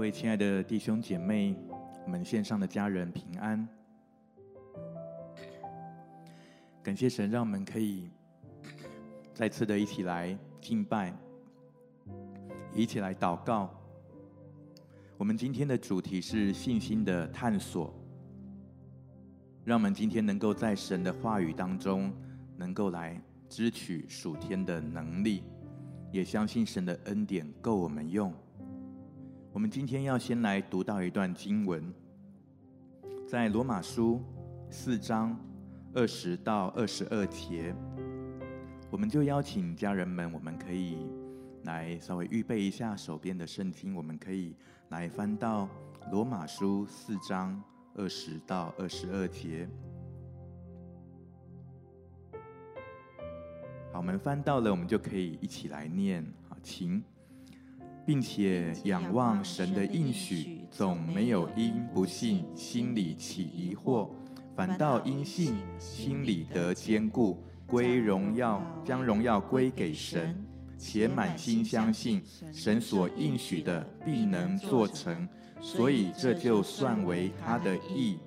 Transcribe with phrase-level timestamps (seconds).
[0.00, 1.54] 各位亲爱的弟兄姐妹，
[2.06, 3.68] 我们线上的家人平安。
[6.82, 8.08] 感谢神，让我们可以
[9.34, 11.14] 再次的一起来敬拜，
[12.74, 13.68] 一起来祷告。
[15.18, 17.94] 我们今天的主题是信心的探索，
[19.66, 22.10] 让我们今天能够在神的话语当中，
[22.56, 25.42] 能够来支取属天的能力，
[26.10, 28.32] 也相信神的恩典够我们用。
[29.52, 31.92] 我们今天要先来读到一段经文，
[33.26, 34.22] 在罗马书
[34.70, 35.36] 四章
[35.92, 37.74] 二十到二十二节，
[38.92, 40.98] 我们就邀请家人们，我们可以
[41.64, 44.54] 来稍微预备一下手边的圣经，我们可以
[44.90, 45.68] 来翻到
[46.12, 47.60] 罗马书四章
[47.96, 49.68] 二十到二十二节。
[53.92, 56.24] 好，我们翻到了，我们就可以一起来念。
[56.48, 57.02] 好，请。
[58.10, 64.08] 并且仰望神的应许，总没有因不信心里起疑惑，
[64.56, 70.44] 反倒因信心里得坚固，归荣耀将荣耀归给神，
[70.76, 72.20] 且满心相信
[72.52, 75.28] 神所应许的必能做成，
[75.60, 78.18] 所以这就算为他的义。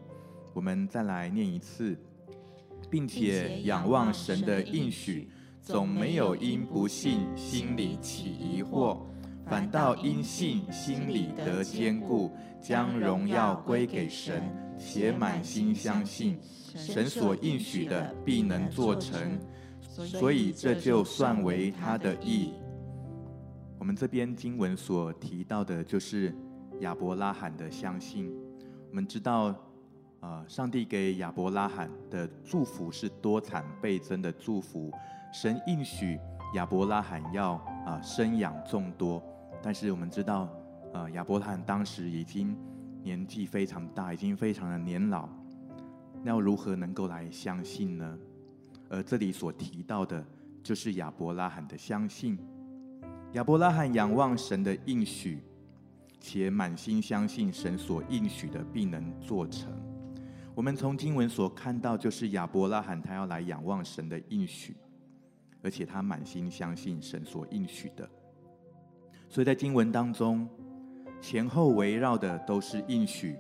[0.53, 1.97] 我们再来念一次，
[2.90, 5.28] 并且仰望神的应许，
[5.62, 9.00] 总没有因不信心里起疑惑。
[9.45, 14.41] 反倒因信心里得坚固，将荣耀归给神，
[14.77, 19.38] 且满心相信神所应许的必能做成，
[19.81, 22.53] 所以这就算为他的义。
[23.78, 26.34] 我们这边经文所提到的，就是
[26.79, 28.31] 亚伯拉罕的相信。
[28.89, 29.53] 我们知道，
[30.22, 34.89] 呃，上帝给亚伯拉罕的祝福是多产倍增的祝福，
[35.34, 36.18] 神应许
[36.56, 37.53] 亚伯拉罕要
[37.85, 39.22] 啊、生养众多。
[39.66, 40.50] 但是我们知道，
[40.94, 42.53] 呃，亚伯拉罕当时已经
[43.01, 45.29] 年纪非常大，已经非常的年老，
[46.22, 48.19] 那要如何能够来相信呢？
[48.90, 50.24] 而这里所提到的，
[50.62, 52.38] 就是亚伯拉罕的相信。
[53.31, 55.40] 亚伯拉罕仰望神的应许，
[56.19, 59.72] 且满心相信神所应许的必能做成。
[60.53, 64.75] 我们从经文所看到，就是亚伯拉罕他要来仰望神的应许，
[65.62, 68.07] 而且他满心相信神所应许的。
[69.33, 70.47] 所以在经文当中，
[71.19, 73.35] 前后围绕的都是应许。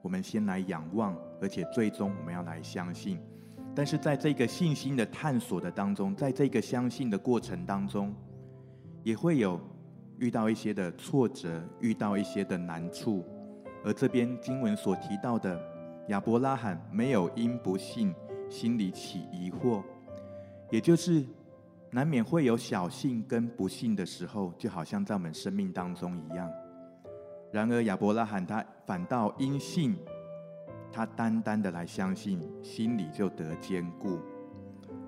[0.00, 3.18] 我们先来仰望，而且最终我们要来相信。
[3.74, 8.14] 但是在这个信心的探索的当中，在这个相信的过程当中，
[9.02, 9.60] 也会有
[10.18, 13.24] 遇到一些的挫折，遇到一些的难处。
[13.84, 15.60] 而这边经文所提到的
[16.10, 18.14] 亚伯拉罕没有因不信
[18.48, 19.82] 心里起疑惑，
[20.70, 21.24] 也就是。
[21.94, 26.50] 难免会有小幸跟不幸的时候，就好像在我们生命当中一样。
[27.52, 29.94] 然而亚伯拉罕他反倒因信，
[30.90, 34.18] 他单单的来相信，心里就得坚固，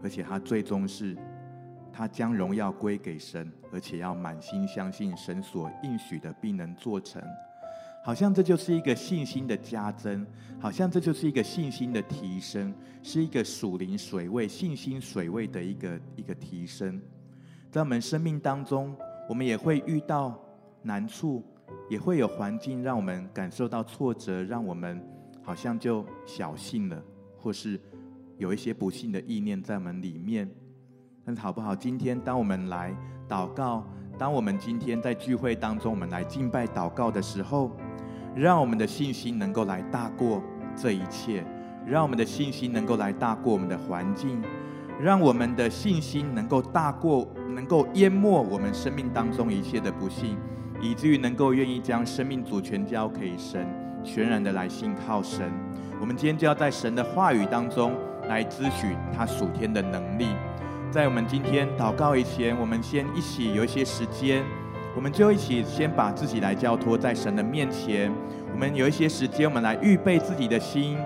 [0.02, 1.16] 而且他最终是，
[1.90, 7.22] 他将荣耀归给神，而且要满心相信神所应许的必能做成。
[8.06, 10.26] 好像这就是一个信心的加增，
[10.60, 17.00] 好像这就是一个信心的提升，是一个属灵水位、信心水位的一个一个提升。
[17.70, 18.94] 在我们生命当中，
[19.26, 20.38] 我们也会遇到
[20.82, 21.42] 难处，
[21.88, 25.02] 也会有环境让我们感受到挫折，让我们
[25.42, 27.02] 好像就小信了，
[27.38, 27.80] 或是
[28.36, 30.46] 有一些不信的意念在我们里面。
[31.24, 31.74] 但是好不好？
[31.74, 32.94] 今天当我们来
[33.26, 33.82] 祷告，
[34.18, 37.74] 当我们今天在聚会当中，我们来敬拜祷告的时候。
[38.34, 40.42] 让我们的信心能够来大过
[40.74, 41.44] 这一切，
[41.86, 44.42] 让我们的信心能够来大过我们的环境，
[45.00, 50.36] 让我们的信心能够大过，能够淹没我们生命当中一切的不幸，
[50.80, 53.66] 以至于能够愿意将生命主权交给神，
[54.02, 55.52] 全然的来信靠神。
[56.00, 57.92] 我们今天就要在神的话语当中
[58.28, 60.26] 来咨询他属天的能力。
[60.90, 64.44] 在我们今天祷告以前，我们先一起有一些时间。
[64.96, 68.10] 我们就一起先把自己来交托在神的面前。
[68.52, 70.96] 我们有一些时间，我们来预备自己的心。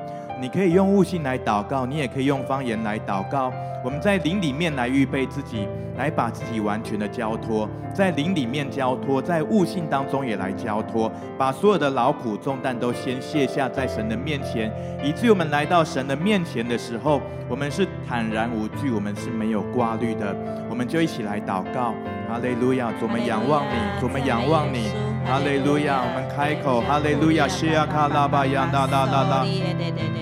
[0.41, 3.53] 你可以用悟性来祷告，你也可以用方言来祷告。
[3.85, 14.71] 我们在灵里面来预备自己，来把自己完全的交托，在灵里面交托，在悟性当中也来交托，把所有的劳苦重担都先卸下在神的面前，
[15.03, 20.37] 以至于我们来到神的面前的时候，我们是坦然无惧，我们是没有挂虑的。
[20.69, 21.95] 我们就一起来祷告，
[22.29, 22.93] 哈利路亚！
[23.01, 24.93] 我们仰望你，我们仰望你。
[25.25, 29.47] 哈利路亚，我们开口，哈利路亚，西亚卡拉巴亚哒哒哒哒，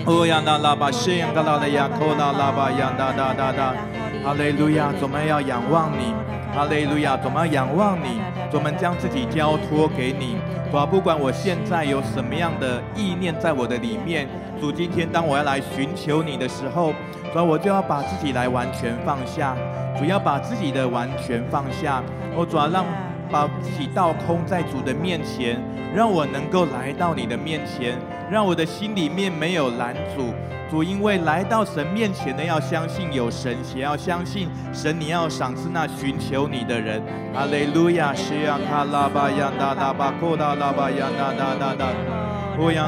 [0.07, 3.75] 哦呀哒拉巴西亚卡拉的亚科拉拉巴亚哒哒哒哒，
[4.23, 6.15] 哈利路亚，我们要仰望你，
[6.55, 8.23] 哈利路亚，主，我们要仰望你，
[8.53, 10.39] 主，我们将自己交托给你。
[10.71, 14.29] 主啊，不管我现在有什么样的意念在我的里面，
[14.61, 16.95] 主，今天当我要来寻求你的时候，
[17.37, 19.55] 主啊，我就要把自己来完全放下，
[19.99, 22.03] 主要把自己的完全放下，
[22.35, 22.83] 我主要让
[23.31, 25.61] 把自己倒空在主的面前，
[25.95, 27.99] 让我能够来到你的面前，
[28.31, 30.33] 让我的心里面没有拦阻。
[30.71, 37.03] 主，因为来到神面前的，要相信有神，也要相信神，你要赏赐那寻求你的人。
[37.35, 41.87] 哈利路亚，是呀卡拉巴呀哒哒哒哒哒哒哒。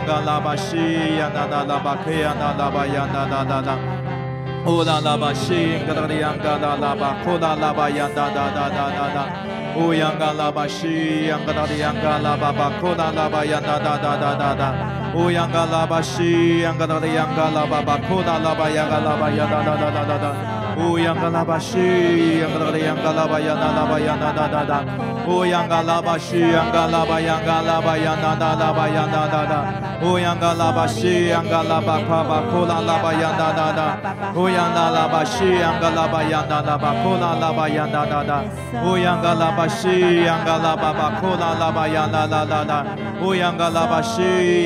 [0.07, 3.79] 哒拉巴呀哒哒呀哒哒哒哒
[4.69, 4.75] 哒。
[4.75, 5.81] 乌央嘎拉巴西，
[6.21, 8.51] 央嘎拉巴卡巴库拉拉巴呀哒哒
[9.15, 9.27] 哒。
[9.77, 14.75] 乌央嘎拉巴西，央嘎拉巴呀哒拉巴库拉拉巴呀哒哒哒。
[15.15, 17.01] 乌央嘎拉巴西，央嘎拉
[17.67, 20.25] 巴巴库拉拉巴呀哒哒哒哒。
[20.27, 20.58] 乌央嘎
[21.33, 21.77] 拉巴西，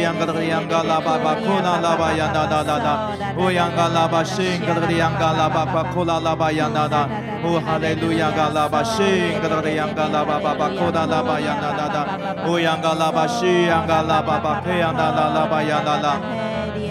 [0.01, 0.27] 央嘎。
[0.53, 3.09] 央嘎拉巴巴库拉拉巴呀哒哒哒哒，
[3.39, 7.09] 乌央嘎拉巴西，嘎达的央嘎拉巴巴库拉拉巴呀哒哒，
[7.45, 16.19] 乌哈利路亚嘎拉巴西，嘎达的央嘎拉巴巴巴库拉拉巴呀哒哒哒，乌央嘎拉巴西，央嘎拉巴巴克央哒哒拉巴呀哒哒。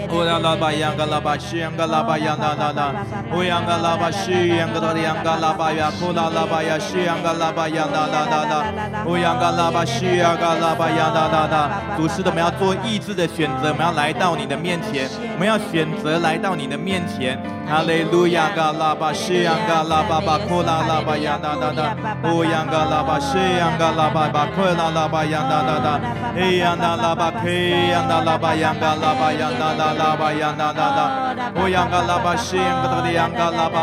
[0.08, 2.92] 乌央嘎拉巴央嘎拉巴西央嘎拉巴央哒哒哒，
[3.34, 8.64] 乌央嘎拉巴西央嘎达的央嘎拉巴呀库拉拉巴呀西央嘎拉巴央哒哒哒哒，
[9.04, 11.70] 乌央嘎拉巴西央嘎拉巴央哒哒哒。
[11.98, 17.38] 主是的，我们要做意志的选择，我们要来到你的面前，我们要选择来到你的面前。
[17.72, 21.96] 哈利路亚嘎拉巴西央嘎拉巴巴库拉拉巴央哒哒哒，
[22.28, 25.98] 乌央嘎拉巴西央嘎拉巴巴库拉拉巴央哒哒哒，
[26.36, 30.04] 哎呀那拉巴克呀那拉巴央嘎拉巴央哒哒哒。
[30.04, 33.82] 拉巴呀那那那，乌央嘎拉巴西央嘎达的央嘎拉巴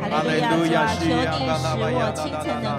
[0.00, 2.78] 哈利路亚，希呀啦啦吧呀啦啦啦，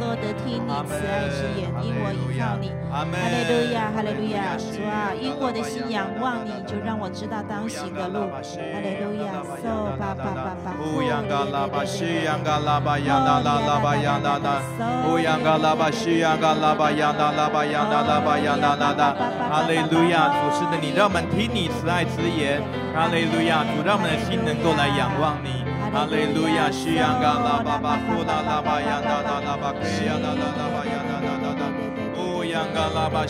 [0.67, 2.57] 阿门，哈利路亚，
[2.91, 8.41] 阿门，哈利路亚，哈利路亚，主啊，因我的心仰望你，就让我知道当行的路，哈
[8.81, 14.61] 利路亚，嗦吧吧吧吧，乌央嘎拉巴，希央嘎拉巴呀啦啦啦巴呀啦啦，
[15.07, 19.15] 乌央嘎拉巴，希央嘎拉巴呀啦啦吧呀啦啦巴呀啦啦啦，
[19.49, 22.61] 哈利路亚，主是的，你让我们听你慈爱之言。
[22.93, 25.63] 哈利路亚，主让我们的心能够来仰望你。
[25.91, 31.67] 哈利路亚，西央嘎拉巴巴库拉拉巴呀哒哒拉巴克呀哒哒拉巴呀哒哒哒哒，
[32.15, 33.27] 乌央嘎拉巴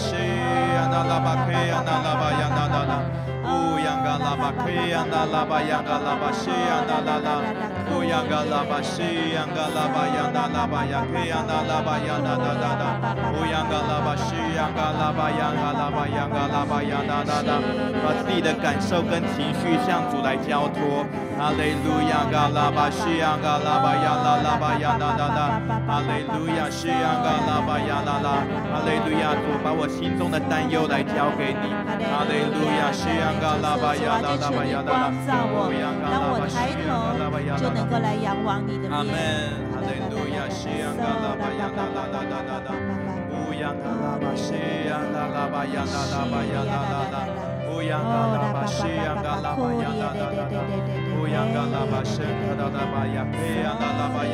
[3.44, 7.42] 西呀哒拉巴克呀哒拉巴呀哒哒哒，乌央嘎拉巴克呀哒拉巴呀嘎拉巴西呀哒啦啦，
[7.92, 9.02] 乌央嘎拉巴西
[9.34, 12.84] 央嘎拉巴呀哒拉巴呀克呀哒拉巴呀哒哒哒哒，
[13.34, 17.58] 乌央嘎拉巴西央嘎拉巴呀嘎拉巴呀嘎拉巴呀哒哒哒，
[18.06, 19.52] 把自己的感受跟情。
[19.62, 21.06] 绪向主来交托，
[21.38, 28.42] 哈利路亚，嘎拉巴西呀，嘎拉巴呀，拉拉巴呀，啦啦啦，哈利路亚，西呀，嘎拉巴呀，啦啦，
[28.74, 31.70] 哈利路亚，主把我心中的担忧来交给你，
[32.10, 37.16] 哈利路亚，西呀，嘎拉巴呀，拉拉巴呀，啦啦，让我抬头
[37.58, 39.14] 就能够来仰望你的面，阿门，
[39.72, 42.70] 哈利路亚，西安，嘎拉巴呀，啦啦啦啦啦啦，
[43.32, 44.54] 乌央嘎拉巴西
[44.90, 47.16] 呀，拉拉巴呀，拉拉巴呀，啦啦啦。
[47.72, 50.56] 乌央嘎拉巴西安嘎拉巴呀哒哒哒哒，
[51.22, 54.26] 乌央拉巴达达巴呀，嘿呀拉拉巴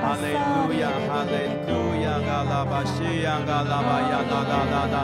[0.00, 1.34] 哈利路亚，哈利
[1.66, 4.96] 路亚，嘎拉巴西呀嘎拉巴呀拉拉拉拉，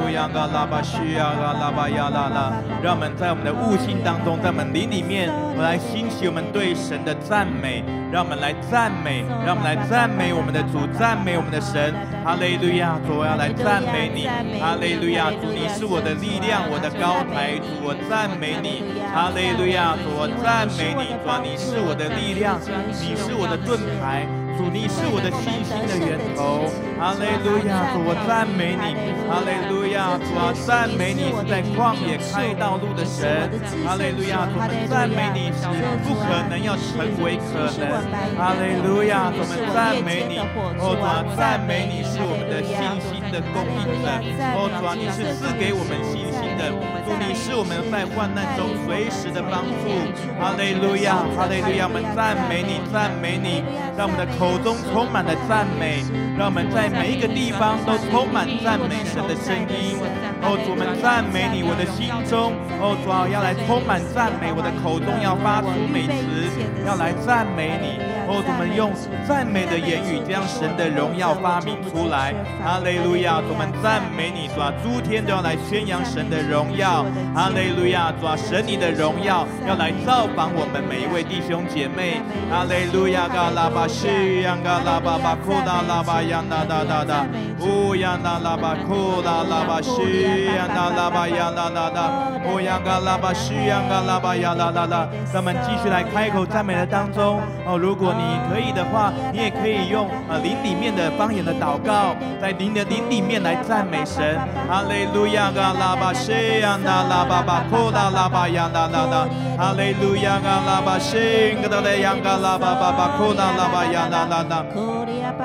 [0.00, 11.92] 乌央嘎拉巴西呀嘎拉巴呀拉拉，让我们在我们的悟性当中，在我们灵里面，我们来兴起我们对神的赞美，让我们来赞美，让我们来赞美我们的主，赞美我们的神，
[12.24, 14.24] 哈利路亚，主我要来赞美你，
[14.58, 22.60] 哈利路亚，主你是我的力量，我的高台，主我赞美你，哈利路亚，主我赞美你，主你是我的力量，
[22.94, 24.26] 你是我的盾牌。
[24.54, 27.90] 主，你是我的信心的源头，哈利路亚！
[27.90, 28.94] 主，我赞美你，
[29.26, 30.14] 哈利路亚！
[30.14, 33.50] 主啊，赞美你是在旷野开道路的神，
[33.82, 34.46] 哈利路亚！
[34.46, 35.66] 主，我赞美你是
[36.06, 37.98] 不可能要成为可能，
[38.38, 39.34] 哈利路亚！
[39.34, 40.46] 主，我们赞美你，哦，
[40.78, 44.06] 主啊，赞美你是我们的信心的供应者，
[44.54, 46.23] 哦，主啊，你是赐给我们信
[46.58, 46.70] 的，
[47.06, 49.92] 主，你是我们在患难中随时的帮助，
[50.40, 51.22] 哈利路亚！
[51.36, 51.86] 哈利路亚！
[51.86, 53.62] 我们赞美你，赞美你，
[53.96, 54.54] 让我们的口。
[54.64, 56.02] 中充满了赞美，
[56.38, 60.00] 让我们在每一个地方都充满赞美神的声音。
[60.40, 66.48] 哦，主，我们赞美你，我的心中，哦，主要要来充满赞美，我的口中要发出美词，
[66.86, 68.13] 要来赞美你。
[68.26, 68.90] 哦，我们用
[69.26, 72.34] 赞美的言语将神的荣耀发明出来。
[72.62, 73.40] 哈利路亚！
[73.48, 77.04] 我们赞美你，主啊，诸天都要来宣扬神的荣耀。
[77.34, 78.12] 哈利路亚！
[78.20, 82.20] 主啊，神你的荣耀要来造访我们每一位弟兄姐妹。
[82.50, 83.28] 哈利路亚！
[83.28, 87.26] 嘎拉巴西呀，嘎拉巴巴库达拉巴呀，呐呐呐呐，
[87.60, 92.00] 乌呀呐拉巴库达拉巴西呀，呐拉巴呀，呐呐呐，
[92.48, 95.08] 乌呀嘎拉巴西呀，嘎拉巴呀，呐呐呐。
[95.32, 97.40] 咱们继续来开口赞美的当中。
[97.66, 104.38] 哦，如果你可以的话，你也可以用呃灵里面的方言的祷告，在灵的灵里面来赞美神。
[104.68, 109.28] 哈利路亚，嘎拉巴西呀，那拉巴巴库拉拉巴呀，那那那。
[109.56, 114.62] 哈利路亚，嘎拉巴西，格达雷呀，嘎拉巴巴巴库拉拉巴呀，那那那。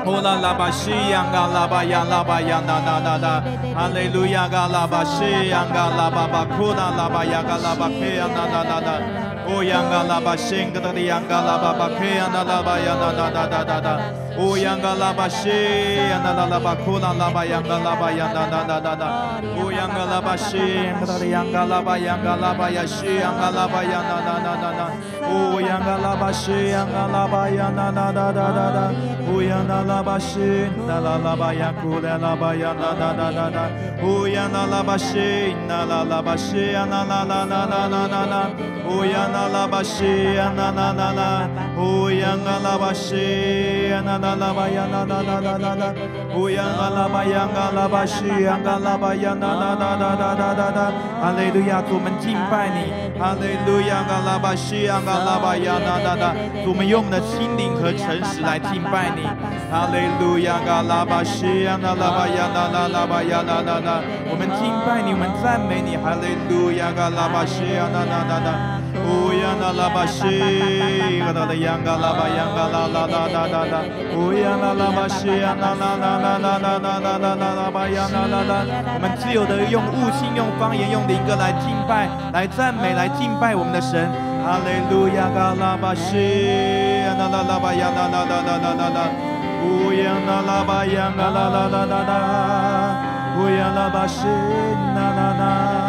[0.03, 3.27] 库拉拉巴西呀，嘎拉巴呀，拉巴呀，那那那那。
[3.75, 9.38] 哈利路亚，嘎拉巴西呀，嘎拉巴巴库拉拉巴呀，嘎拉巴克呀，那那那那。
[9.49, 14.28] 乌央噶拉巴，心格达的央噶拉 yang 那拉巴 tadi, yang.
[14.41, 15.49] Oh, o yanga laba she
[16.09, 19.09] yanda lala bakuna laba yanga laba yanda da da da da.
[19.59, 20.87] O oh, yanga laba she
[21.27, 24.85] yanga laba yanga laba yashi yanga laba yanda da da da da.
[25.27, 28.85] O oh, yanga laba she yanga laba yanda da da da da da.
[29.27, 33.65] O yanga laba she da la laba yakule laba yanda da da da da.
[34.01, 38.23] O yanga laba she na la laba she na la la la la la la
[38.23, 38.41] la.
[38.87, 41.27] O yanga laba she na na na na.
[41.77, 46.63] O yanga laba she na na 嘎拉巴西那拉拉巴西呀那那那那那那那那，乌央。
[46.77, 56.33] 那拉巴西呀那那那那，乌央啊拉巴西呀那那拉巴呀那那那那那那，乌央啊拉巴央啊拉巴西央啊拉巴呀那那那那那那那那，哈利路亚，主我们敬拜你，哈利路亚啊拉巴西央啊拉巴呀那那那，
[56.63, 59.25] 主我们用我们的心灵和诚实来敬拜你，
[59.73, 63.97] 哈利路亚啊拉巴西央啊拉巴呀那那拉巴呀那那那，
[64.29, 68.77] 我们敬拜你，我们赞美你，哈利路亚啊拉巴西央那那那那。
[69.09, 70.21] 乌央那拉巴西，
[71.19, 73.81] 嘎达的央嘎啦巴央嘎拉拉拉拉拉拉，
[74.13, 78.53] 乌央那拉巴西，央那那那那那那那那那那拉巴央那那那，
[78.93, 84.05] 我们自由的用悟性、用方言、用灵歌来敬拜、来赞美、来敬拜我们的神。
[84.45, 86.13] 哈利路亚，嘎啦巴西，
[87.17, 89.09] 那那拉巴央那那那那那那那，
[89.65, 92.13] 乌，呀啦啦巴耶那，哦呀啦啦啦啦，
[93.33, 94.27] 哦呀啦啦巴西
[94.93, 95.88] 啦，啦啦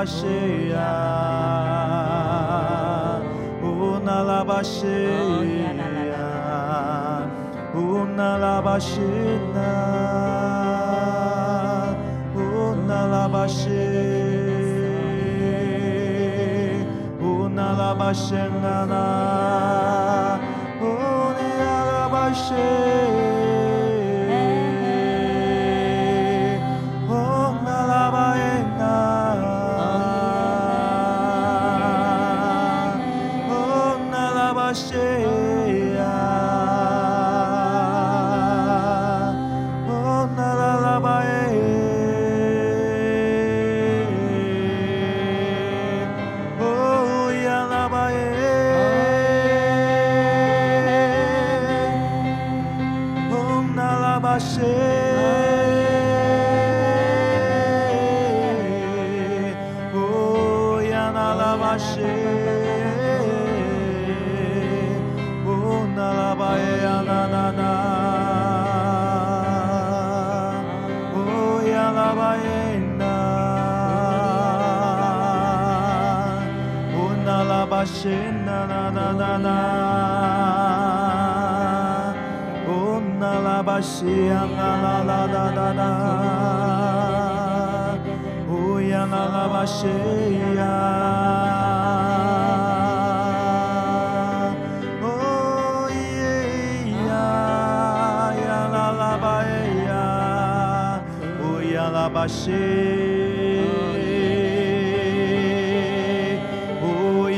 [0.00, 0.92] başıya
[3.62, 5.20] Unala başıya
[7.74, 9.70] Unala başına.
[12.36, 13.80] Unala başı
[17.22, 18.76] Unala başına.
[20.82, 23.09] Unala başına.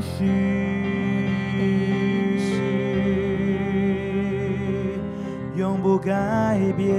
[0.00, 0.26] 心，
[5.56, 6.94] 永不改变，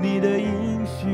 [0.00, 1.06] 你的应许，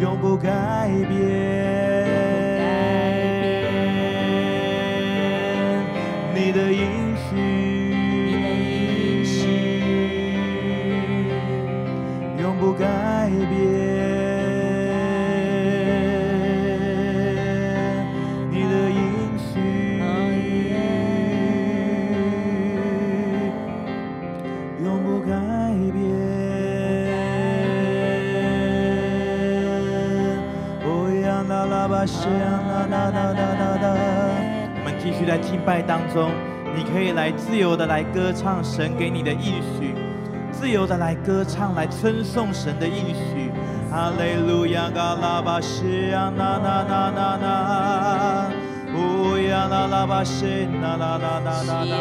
[0.00, 1.39] 永不改变。
[35.26, 36.30] 在敬拜当中，
[36.74, 39.94] 你可以来自由的来歌唱神给你的应许，
[40.50, 43.50] 自由的来歌唱来称颂神的应许。
[43.90, 48.50] 哈利路亚，嘎拉巴西呀，那那那那那，
[48.94, 51.96] 乌呀啦啦巴西，那那那那那那。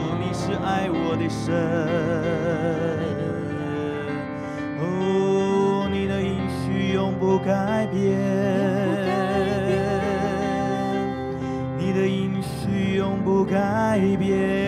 [0.00, 1.52] 哦，你是爱我的神，
[4.80, 8.57] 哦，你的应许永不改变。
[13.28, 14.67] 不改变，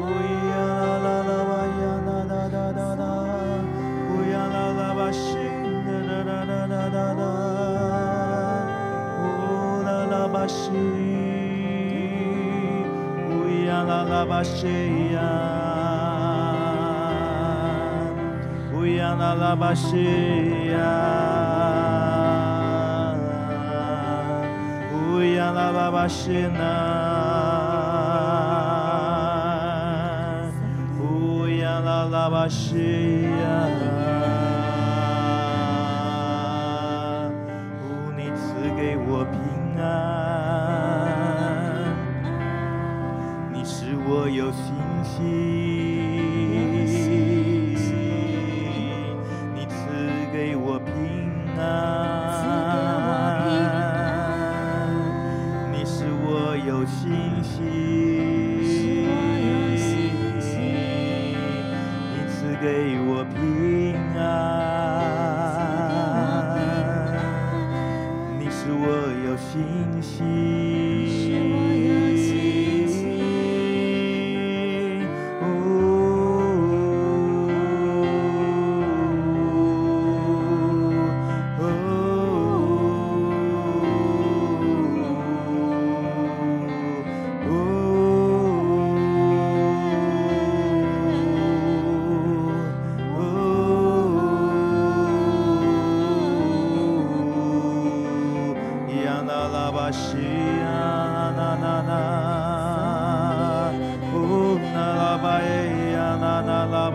[31.61, 33.12] 呀啦啦巴西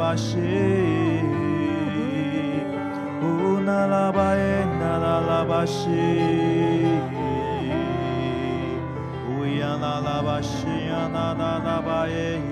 [0.08, 1.24] nalabashi
[3.22, 4.92] u nalabae na
[9.28, 12.47] oh, na yanalabashi yanalabae oh,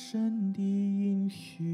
[0.00, 1.64] 神的应许，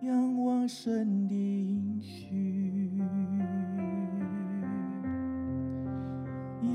[0.00, 2.92] 仰望神的应许，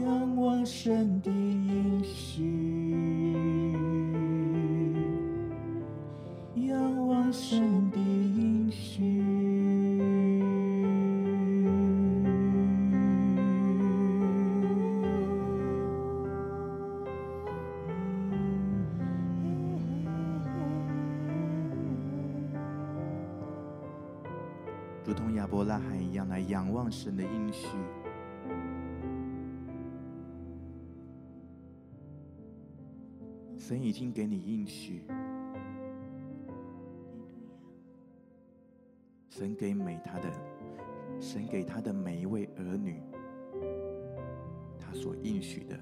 [0.04, 2.53] 仰望神的应许，
[26.74, 27.68] 望神的应许，
[33.56, 35.04] 神已经给你应许，
[39.30, 40.32] 神给每他的，
[41.22, 43.00] 神给他的每一位儿女，
[44.80, 45.80] 他所应许的，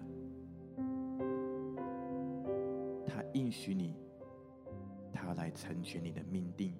[3.08, 3.96] 他应许你，
[5.14, 6.74] 他来成全你的命定，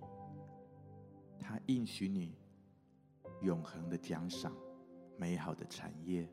[1.40, 2.41] 他应许你。
[3.42, 4.54] 永恒的奖赏，
[5.18, 6.30] 美好的产业。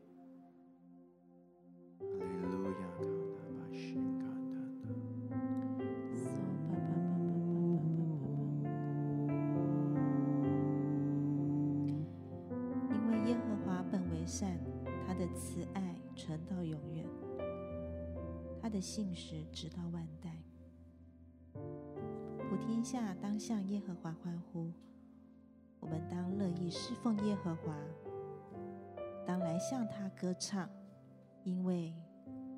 [12.91, 14.59] 因为耶和华本为善，
[15.07, 17.05] 他的慈爱存到永远，
[18.61, 20.43] 他的信实直到万代。
[21.53, 24.71] 普天下当向耶和华欢呼。
[25.89, 27.73] 我们当乐意侍奉耶和华，
[29.25, 30.69] 当来向他歌唱，
[31.43, 31.95] 因为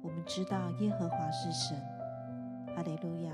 [0.02, 1.78] 我们知道耶和华是神。
[2.76, 3.34] 哈利路亚。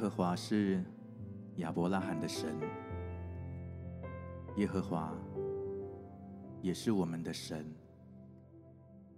[0.00, 0.82] 耶和华是
[1.56, 2.56] 亚伯拉罕的神，
[4.56, 5.12] 耶和华
[6.62, 7.70] 也是我们的神。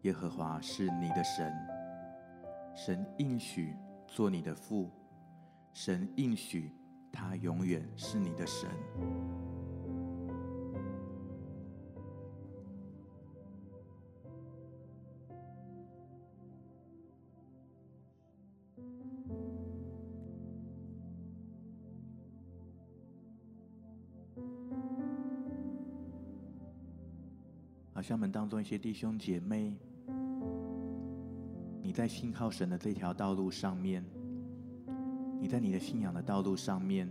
[0.00, 1.54] 耶和华是你的神，
[2.74, 3.76] 神应许
[4.08, 4.90] 做你的父，
[5.72, 6.72] 神应许
[7.12, 8.68] 他永远是你的神。
[28.02, 29.72] 像我们当中一些弟兄姐妹，
[31.80, 34.04] 你在信靠神的这条道路上面，
[35.40, 37.08] 你在你的信仰的道路上面，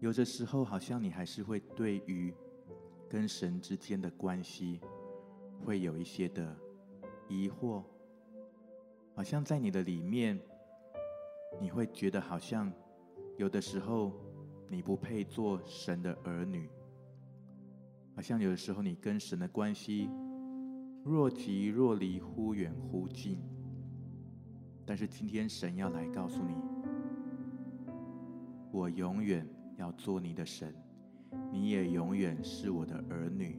[0.00, 2.34] 有的时候好像你还是会对于
[3.08, 4.80] 跟神之间的关系，
[5.64, 6.56] 会有一些的
[7.28, 7.84] 疑惑，
[9.14, 10.40] 好像在你的里面，
[11.60, 12.72] 你会觉得好像
[13.36, 14.12] 有的时候
[14.68, 16.68] 你不配做神的儿女。
[18.22, 20.08] 好像有的时候，你跟神的关系
[21.02, 23.40] 若即若离，忽远忽近。
[24.86, 26.54] 但是今天神要来告诉你，
[28.70, 29.44] 我永远
[29.76, 30.72] 要做你的神，
[31.50, 33.58] 你也永远是我的儿女。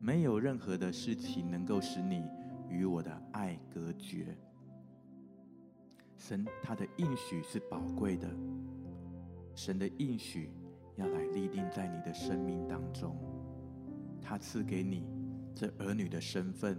[0.00, 2.22] 没有任何的事情能够使你
[2.70, 4.38] 与我的爱隔绝。
[6.16, 8.30] 神他的应许是宝贵的，
[9.56, 10.52] 神的应许
[10.94, 13.16] 要来立定在你的生命当中。
[14.28, 15.04] 他赐给你
[15.54, 16.76] 这儿女的身份，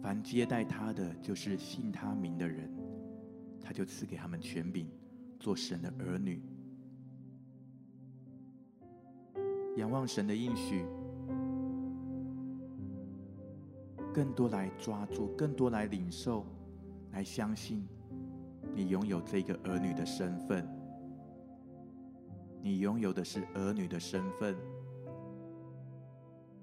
[0.00, 2.66] 凡接待他的，就是信他名的人，
[3.60, 4.86] 他就赐给他们权柄，
[5.38, 6.42] 做神的儿女。
[9.76, 10.86] 仰望神的应许，
[14.14, 16.46] 更多来抓住，更多来领受，
[17.10, 17.86] 来相信，
[18.74, 20.66] 你拥有这个儿女的身份，
[22.62, 24.56] 你拥有的是儿女的身份。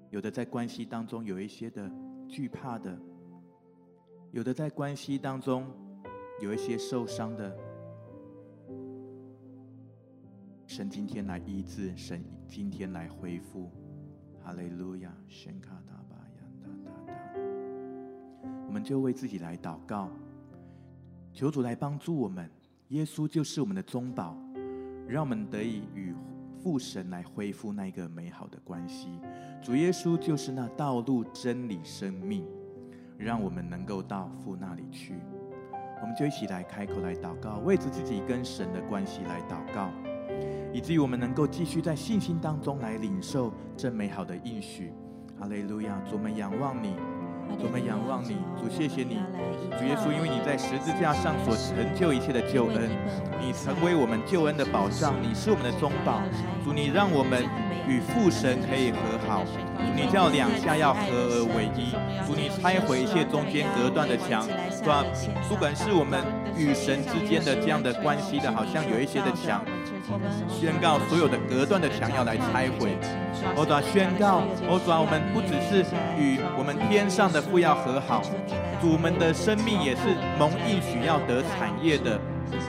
[0.10, 1.90] 有的在关系当中有一些的
[2.28, 3.00] 惧怕的，
[4.32, 5.68] 有的在关系当中
[6.42, 7.56] 有一些受伤的，
[10.66, 13.70] 神今天来医治，神今天来恢复，
[14.44, 17.14] 哈利路亚，宣卡达巴亚达达达，
[18.66, 20.10] 我们就为自己来祷告，
[21.32, 22.50] 求主来帮助我们，
[22.88, 24.36] 耶稣就是我们的中保，
[25.08, 26.16] 让我们得以与。
[26.62, 29.08] 父神来恢复那个美好的关系，
[29.62, 32.46] 主耶稣就是那道路、真理、生命，
[33.18, 35.16] 让我们能够到父那里去。
[36.02, 39.90] 我们就一起来开口来祷告，为着自己跟神的关系来祷告，
[40.74, 44.92] 以至于我们能够继续在信心当中来领受这美好的应许。
[45.40, 45.98] 哈利路亚！
[46.10, 46.96] 主，我们仰望你。
[47.62, 49.20] 我们仰望你，主，谢谢你，
[49.78, 52.90] 主耶稣，因为你在十字架上所成就一切的救恩，
[53.40, 56.22] 你成为我们救恩的保障，你是我们的中保，
[56.64, 57.44] 主，你让我们
[57.88, 59.60] 与父神可以和好，主，
[59.96, 61.92] 你叫两下要合而为一，
[62.26, 65.04] 主，你拆毁一切中间隔断的墙，是吧？
[65.48, 66.24] 不管是我们
[66.56, 69.64] 与神之间的这样的关系的，好像有一些的墙。
[70.50, 72.98] 宣告所有的隔断的墙要来拆毁，
[73.56, 75.84] 欧主宣告，欧主我们不只是
[76.18, 78.22] 与我们天上的父要和好，
[78.82, 80.02] 主们的生命也是
[80.38, 82.20] 蒙应许要得产业的。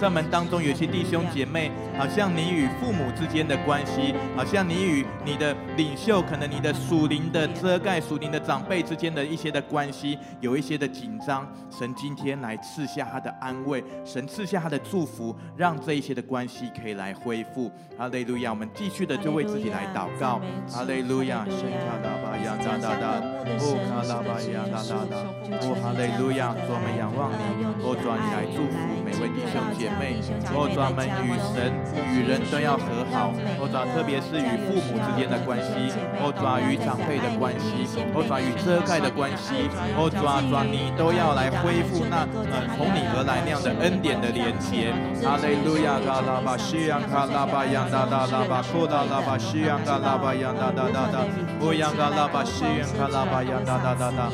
[0.00, 11.46] 在我们当中有些弟兄姐妹，好像你与父母之间的关系，好像你与你的领袖，可能你的属灵的遮盖、属灵的长辈之间的一些的关系，有一些的紧张。
[11.70, 17.70] 神今天来赐下他的安慰，神赐下他的祝福，让这一些的关系可以来恢复。
[17.98, 18.50] 哈利路亚！
[18.50, 20.40] 我们继续的就为自己来祷告。
[20.66, 21.44] 哈利路亚！
[21.44, 23.20] 神卡拉巴亚哒哒哒，
[23.60, 25.16] 哦卡拉巴亚哒哒哒，
[25.60, 26.54] 哦哈利路亚！
[26.66, 29.60] 主我们仰望你，哦主你来祝福每位弟兄。
[29.76, 30.18] 姐妹，
[30.54, 31.72] 哦，主啊，们与神
[32.12, 44.92] 与人都要和好，哦，主啊，特别是与父母之间的关系，哦，主啊，与长辈的关系，哦，主啊，与遮盖的关系，哦，主啊，主啊，你都要来恢复那呃从你而来那样的恩典的连结。
[45.22, 51.20] 哈利路亚，卡拉巴西扬卡拉巴扬达达拉巴库达拉巴西扬卡拉巴扬达达达达，
[51.60, 54.30] 乌扬卡拉巴西扬卡拉巴扬达达达达。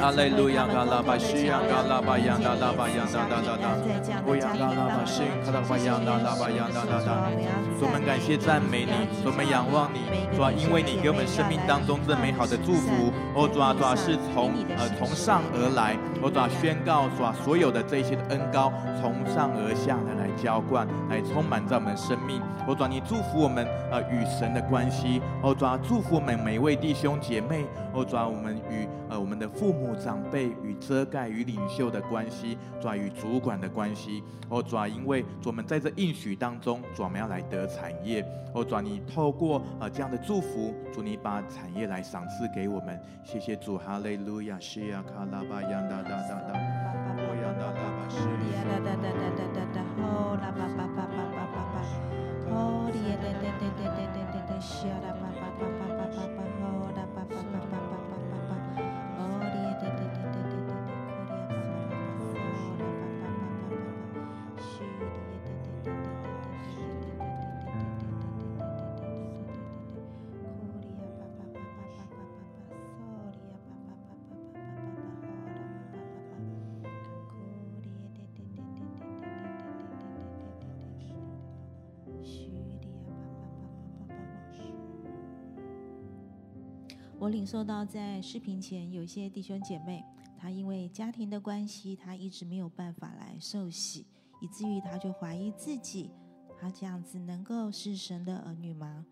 [0.00, 3.76] 哈利路亚，嘎拉巴西亚，嘎拉巴亚，嘎拉巴亚，哒哒哒哒，
[4.24, 7.28] 不要嘎拉巴西，嘎拉巴拉巴亚，哒哒哒。
[7.78, 10.00] 主，我们感谢赞美你，主，我们仰望你，
[10.34, 29.90] 主啊，因为你给我们生命当中这美好的祝福，哦，主啊，主啊，是从呃从上而来，哦，主啊，宣告主啊，所有的这些的恩膏从上而下的来浇灌，来充满在我们生命，哦，主啊，你祝福我们呃与神的关系，哦，主啊，祝福我们每位弟兄姐妹，哦，主啊，我们与呃我们的父母。
[30.00, 48.24] 长辈与遮盖与领袖的关系，主啊，与主管的关系，哦，主啊，因为我们在这应许当中，主啊，我们要来得产业，哦，主啊，你透过呃这样的祝福，主你把产业来赏赐给我们，谢谢主，哈利路亚，西亚卡拉巴扬达达达达，哦，扬达达巴西，
[48.64, 51.76] 哒哒哒哒哒哒哒，哦，拉巴巴巴巴巴巴巴，
[52.54, 55.12] 哦，哩哒哒哒哒哒哒哒，西亚拉
[87.30, 90.04] 我领受到，在视频前有一些弟兄姐妹，
[90.36, 94.04] 他因为家庭的关系，他一直没有办法来受洗，
[94.40, 96.10] 以至于他就怀疑自己，
[96.60, 99.06] 他这样子能够是神的儿女吗？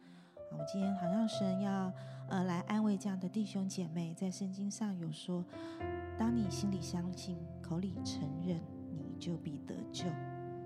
[0.51, 1.93] 我今天好像神要
[2.29, 5.45] 呃来安慰这样的弟兄姐妹，在圣经上有说，
[6.19, 10.07] 当你心里相信，口里承认，你就必得救。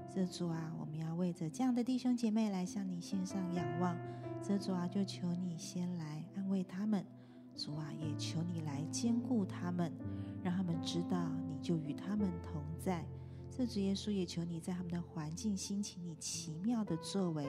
[0.09, 3.95] 这主啊，我们要为着这样的弟兄姐妹来向你献上仰望。
[4.43, 7.05] 这主啊，就求你先来安慰他们。
[7.55, 9.93] 主啊，也求你来兼顾他们，
[10.43, 13.05] 让他们知道你就与他们同在。
[13.51, 17.47] 这主耶稣也求你在他们的环境心情你奇妙的作为，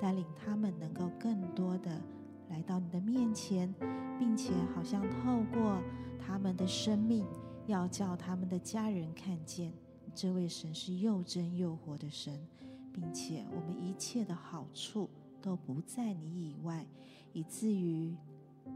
[0.00, 2.02] 带领他们能够更多的
[2.48, 3.72] 来到你的面前，
[4.18, 5.80] 并且好像透过
[6.18, 7.24] 他们的生命，
[7.66, 9.72] 要叫他们的家人看见
[10.14, 12.44] 这位神是又真又活的神，
[12.92, 15.08] 并且我们一切的好处
[15.40, 16.84] 都不在你以外，
[17.32, 18.16] 以至于。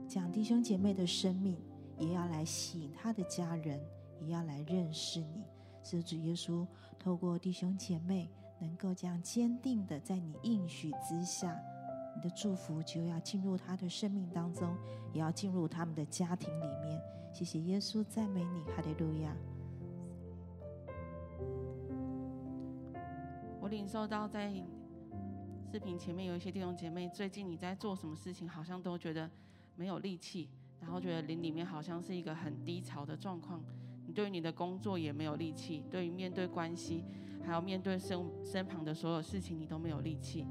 [0.09, 1.57] 讲弟兄姐妹的生命，
[1.98, 3.81] 也要来吸引他的家人，
[4.20, 5.44] 也要来认识你。
[5.83, 6.66] 是主耶稣
[6.98, 11.59] 透过弟兄姐妹，能够这样坚定的在你应许之下，
[12.14, 14.76] 你的祝福就要进入他的生命当中，
[15.12, 17.00] 也要进入他们的家庭里面。
[17.33, 19.35] 谢谢耶稣，赞美你，哈利路亚。
[23.61, 24.53] 我领受到在
[25.70, 29.31] 视频前面有一些弟兄姐妹，最近你在做什么事情，好像都觉得。
[29.80, 30.46] 没有力气，
[30.78, 33.64] 然后觉得灵里面好像是一个很低潮的状况。
[34.06, 37.02] 你对于你的工作也没有力气，对于面对关系，
[37.42, 40.44] 还有面对身身旁的所有事情，你都没有力气。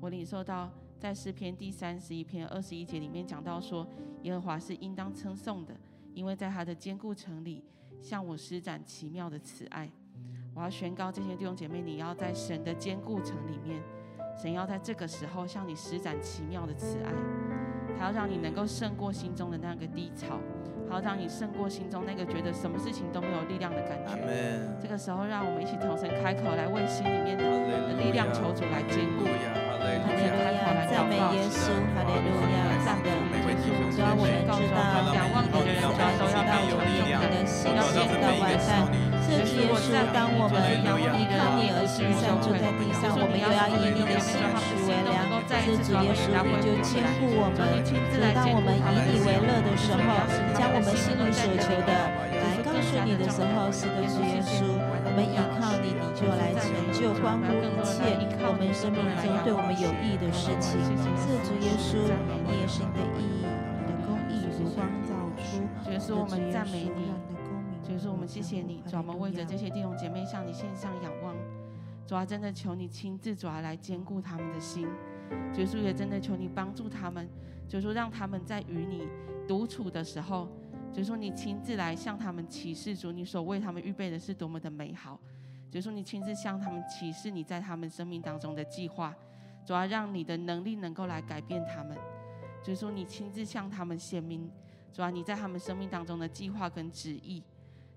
[0.00, 3.86] 我领受到在诗篇第三十一篇二十一节里面讲到说，
[4.22, 5.78] 耶和华是应当称颂的，
[6.14, 7.62] 因为在他的坚固城里
[8.00, 9.90] 向我施展奇妙的慈爱。
[10.54, 13.82] 我要宣告这些弟兄姐妹，你要在神的坚固城里面，
[14.40, 17.61] 神要在这个时候向你施展奇妙的慈爱。
[17.98, 20.38] 还要让你能够胜过心中的那个低潮，
[20.88, 24.16] 还要让你胜过心中那个觉得什么事情都没有力量的感觉。
[24.80, 27.44] 这个时候，让我们一起同声开口来为心里面的
[27.98, 29.24] 力量求主来坚固。
[29.82, 33.10] 哈利路亚，赞美耶稣，哈利路亚，赞美
[33.60, 33.66] 主。
[33.90, 34.80] 只要我们知道
[35.12, 37.82] 仰望你的人，都要知道从你的心到
[38.38, 39.01] 万代。
[39.32, 45.24] 这主耶稣，当我们依靠你而行善，走在地上，我们又要以你的心实为粮。
[45.48, 47.80] 这主耶稣，你就坚固我们。
[48.36, 50.04] 当我们以你为乐的时候，
[50.52, 51.92] 将我们心里所求的
[52.44, 58.12] 来告诉你的时候，是的，主耶稣，我们依靠你，你就来成就关乎一切
[58.44, 60.76] 我们生命中对我们有益的事情。
[61.24, 62.04] 这主耶稣，
[62.44, 65.64] 你也是你的意义，你的公义如光照出。
[65.80, 67.16] 主耶稣，我们赞美你。
[67.92, 71.36] 主说：“我们谢谢你，主，我们为着这些弟兄姐妹向你献上仰望。
[72.06, 74.88] 主啊，真的求你亲自主啊来兼顾他们的心。
[75.52, 77.28] 主说也真的求你帮助他们。
[77.68, 79.06] 主说让他们在与你
[79.46, 80.48] 独处的时候，
[80.90, 85.20] 主说你亲自来向他们启示主你所为他们预备的是多么的美好。
[85.70, 89.14] 主说你亲自向他们启示你在他们生命当中的计划，
[89.66, 91.94] 主要让你的能力能够来改变他们。
[92.64, 94.50] 主说你亲自向他们显明，
[94.94, 97.42] 主要你在他们生命当中的计划跟旨意。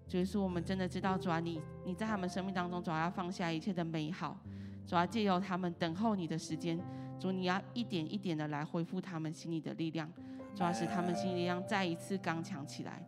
[0.07, 4.39] 主说我们真的知道，主啊你你在他们生命当中，主要要放下一切的美好，
[4.85, 6.79] 主要借由他们等候你的时间，
[7.19, 10.09] 主你要一点一点的来恢复他们心里的力量，
[10.55, 13.03] 主要使他们心里力量再一次刚强起来。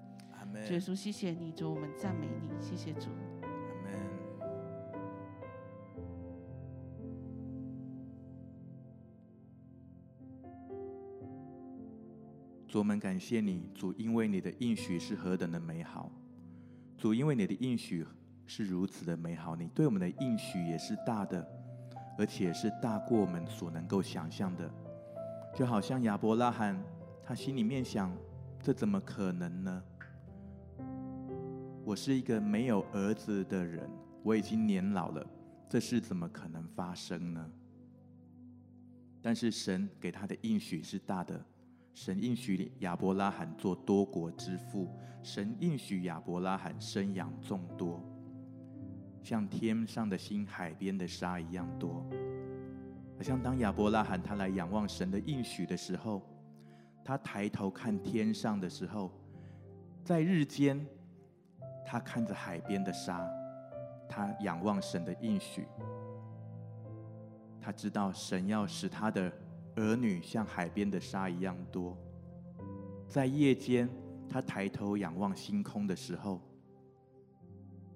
[0.66, 3.10] 主耶稣，谢谢你，主，我们赞美你，谢谢主。
[12.68, 16.12] 主，我们感谢你，主，因为你的应许是何等的美好。
[16.98, 18.06] 主，因为你的应许
[18.48, 21.48] 是如此的美好，你对我们的应许也是大的，
[22.18, 24.70] 而且是大过我们所能够想象的。
[25.56, 26.82] 就好像亚伯拉罕，
[27.24, 28.12] 他心里面想：
[28.62, 29.84] 这怎么可能呢？
[31.86, 33.90] 我是一个没有儿子的人，
[34.24, 35.26] 我已经年老了，
[35.70, 37.50] 这事怎么可能发生呢？
[39.22, 41.46] 但是神给他的应许是大的，
[42.00, 44.88] 神应许亚伯拉罕做多国之父，
[45.24, 48.00] 神应许亚伯拉罕生养众多，
[49.24, 52.06] 像天上的星、海边的沙一样多。
[53.18, 56.22] 好像当亚伯拉罕他来仰望神的应许的时候，
[57.04, 59.12] 他抬头看天上的时候，
[60.04, 60.86] 在日间。
[61.84, 63.28] 他看着海边的沙，
[64.08, 65.66] 他仰望神的应许。
[67.60, 69.32] 他知道神要使他的
[69.78, 71.98] 儿女像海边的沙一样多。
[73.08, 73.90] 在夜间，
[74.30, 76.42] 他抬头仰望星空的时候，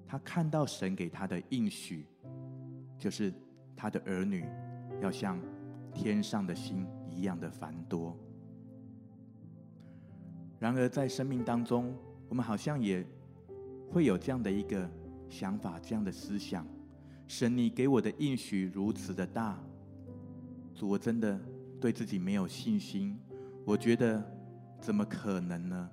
[0.08, 2.08] 他看到神给他的应许，
[2.98, 3.34] 就是
[3.76, 4.46] 他的儿女
[5.02, 5.38] 要像
[5.94, 8.18] 天上的星一样的繁多。
[10.58, 11.94] 然而，在生命当中，
[12.30, 13.06] 我们好像也。
[13.94, 14.90] 会有这样的一个
[15.28, 16.66] 想法，这样的思想。
[17.28, 19.62] 神，你给我的应许如此的大，
[20.74, 21.38] 主，我真的
[21.82, 23.20] 对自己没有信心。
[23.66, 24.24] 我觉得
[24.80, 25.90] 怎么可能呢？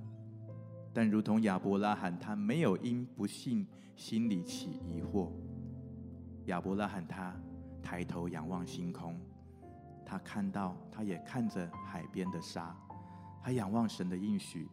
[0.93, 3.67] 但如同亚伯拉罕，他没有因不信
[3.97, 5.31] 心里起疑惑。
[6.45, 7.35] 亚伯拉罕他
[7.83, 9.19] 抬头仰望星空，
[10.05, 12.77] 他看到，他也看着海边的沙，
[13.43, 14.69] 他仰望神的应许。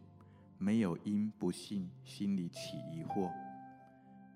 [0.58, 3.30] 没有因不信心里起疑惑，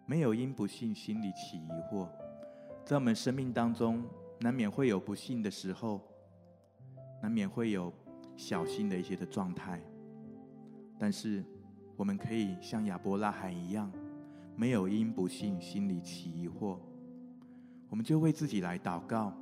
[0.04, 2.06] 没有因不信心里起疑惑，
[2.84, 4.04] 在我们生命当中，
[4.40, 5.98] 难免会有不信的时候，
[7.22, 7.92] 难免会有
[8.36, 9.80] 小心的一些的状态。
[10.98, 11.44] 但是，
[11.96, 13.90] 我们可以像亚伯拉罕一样，
[14.56, 16.78] 没有因不信心里起疑惑，
[17.88, 19.32] 我们就为自己来祷告，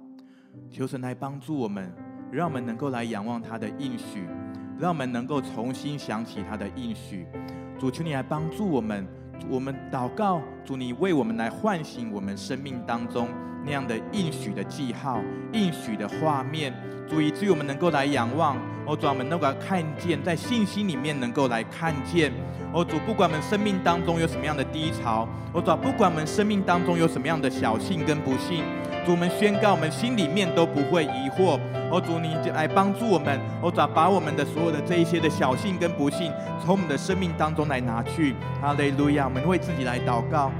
[0.70, 1.92] 求神来帮助我们，
[2.30, 4.26] 让我们能够来仰望他的应许。
[4.80, 7.26] 让我们能够重新想起他的应许，
[7.80, 9.04] 主，求你来帮助我们，
[9.50, 13.26] 我们祷告，主，你为我们来唤醒我们生命当中
[13.68, 15.20] 那样的应许的记号、
[15.52, 16.72] 应许的画面，
[17.06, 18.56] 主，以至于我们能够来仰望，
[18.86, 22.32] 哦，主，我们能够看见，在信心里面能够来看见，
[22.72, 28.64] 哦，主，不管我们生命当中有什么样的低潮，哦，主，不管我们生命当中有什么样的小幸跟不幸。
[29.04, 31.60] 主，我们宣告，我们心里面都不会疑惑。
[31.90, 33.38] 哦，主，你就来帮助我们。
[33.62, 36.32] 哦，主，把我们的所有的这一些的小幸跟不幸，
[36.64, 38.34] 从我们的生命当中来拿去。
[38.62, 39.24] 哈利路亚！
[39.24, 40.50] 我们为自己来祷告。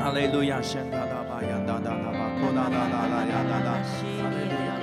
[0.00, 0.60] 哈利路亚！
[0.60, 3.78] 圣大大巴呀，大大大巴，扩大大大大呀，大大。
[3.78, 4.74] 哈利路亚！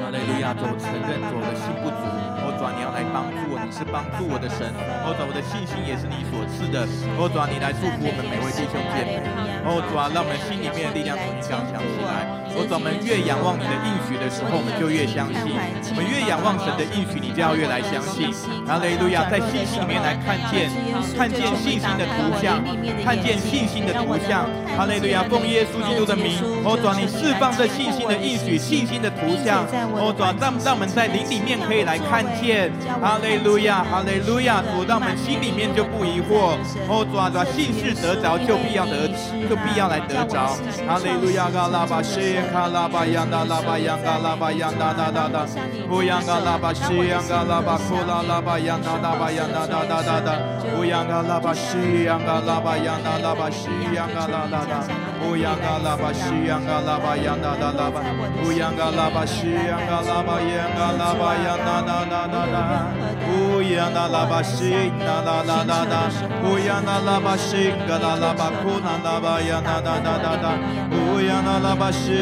[0.00, 0.52] 哈利路亚！
[0.54, 1.96] 主，承认主的心不足。
[2.38, 4.68] 哦，主，你要来帮助我，你是帮助我的神。
[5.04, 6.86] 哦，主，我的信心也是你所赐的。
[7.16, 9.24] 哦，主，你来祝福我们每位弟兄姐妹。
[9.64, 12.35] 哦，主啊，让我们心里面的力量重新刚强起来。
[12.56, 15.52] 我，主，我们越仰望你的应许的时候，我们就越相信；
[15.92, 18.32] 我们越仰望神的应许，你就要越来相信。
[18.64, 20.72] 哈利路亚，在信心里面来看见，
[21.12, 22.64] 看见信心的图像，
[23.04, 24.48] 看见信心的图像。
[24.72, 29.68] 哈利路亚，奉耶稣基督的名，我，主，你释放这信心的应许，信心的图像。
[29.92, 32.72] 我，主，让让我们在灵里面可以来看见。
[33.00, 36.56] 哈利路亚，哈利路亚，主，让我们心里面就不疑惑。
[36.88, 39.12] 哦，主啊，主，信是得着，就必要得。
[39.48, 41.48] 就必要来得着，哈利路亚！
[41.50, 45.46] 嘎拉巴西，卡拉巴扬达，拉巴扬嘎拉巴扬达达达达，
[45.90, 50.38] 乌央嘎拉巴西，央嘎拉巴库拉拉巴扬达拉巴扬达达达达，
[50.78, 54.82] 乌央嘎拉巴西，扬嘎拉巴扬达拉巴西，扬嘎拉拉达，
[55.22, 58.00] 乌扬嘎拉巴西，扬嘎拉巴扬达达拉巴，
[58.44, 62.86] 乌扬嘎拉巴西，扬嘎拉巴扬嘎拉巴扬达达达达达，
[63.28, 66.10] 乌扬嘎拉巴西，那拉拉拉拉，
[66.44, 69.36] 乌扬嘎拉巴西，嘎拉拉巴库那拉巴。
[69.46, 70.46] 呀呐呐呐呐呐，
[70.90, 72.12] 乌呀那拉巴西，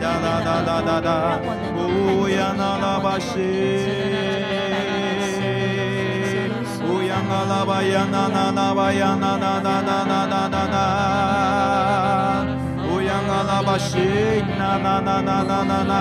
[0.00, 1.38] 呐呐呐呐呐呐，
[1.76, 4.39] 乌呀那拉巴西，
[7.30, 10.74] 乌呀那嘎拉巴呀那那那巴呀那那那那那那那那，
[12.90, 13.98] 乌央嘎拉巴西
[14.58, 15.92] 那那那那那那那，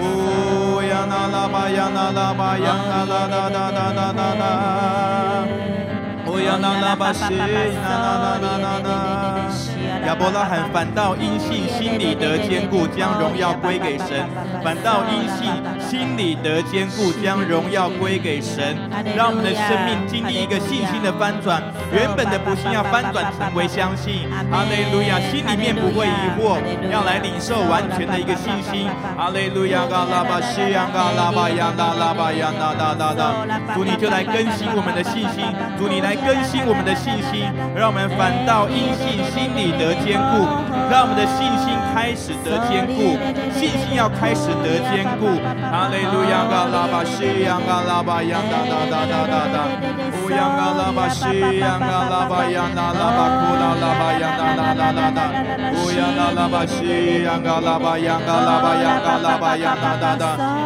[0.00, 4.42] 乌央那拉巴呀那拉巴呀那那那那那那那那，
[6.26, 6.28] 乌
[10.06, 14.28] 亚伯拉罕反倒因信心里得坚固，将荣耀归给神；
[14.62, 15.48] 反倒因信
[15.80, 18.76] 心里得坚固，将荣耀归给神。
[19.16, 24.28] 让我们的生命经历一个信心的翻转，原本的不信要翻转成为相信。
[24.52, 26.60] 哈利路亚，心里面不会疑惑，
[26.92, 28.84] 要来领受完全的一个信心。
[29.16, 33.24] 哈利路亚，嘎拉巴西呀，嘎拉巴呀，拉拉巴呀，呐呐呐呐。
[33.74, 35.48] 主你就来更新我们的信心，
[35.80, 39.93] 主你来更新我们的信心，让我们反倒因信心里得。
[40.02, 40.46] 坚固，
[40.90, 43.14] 让我们的信心开始得坚固，
[43.54, 45.38] 信心要开始得坚固。
[45.70, 49.56] 哈利路亚，嘎拉巴西，扬嘎拉巴，扬哒哒哒哒哒哒。
[50.24, 55.20] 乌扬嘎拉巴西，扬嘎拉巴，扬哒拉巴，库拉拉巴，扬哒哒哒哒哒。
[55.74, 60.24] 乌扬嘎拉巴西，扬嘎拉巴，扬嘎拉巴，扬嘎拉巴，扬哒哒哒。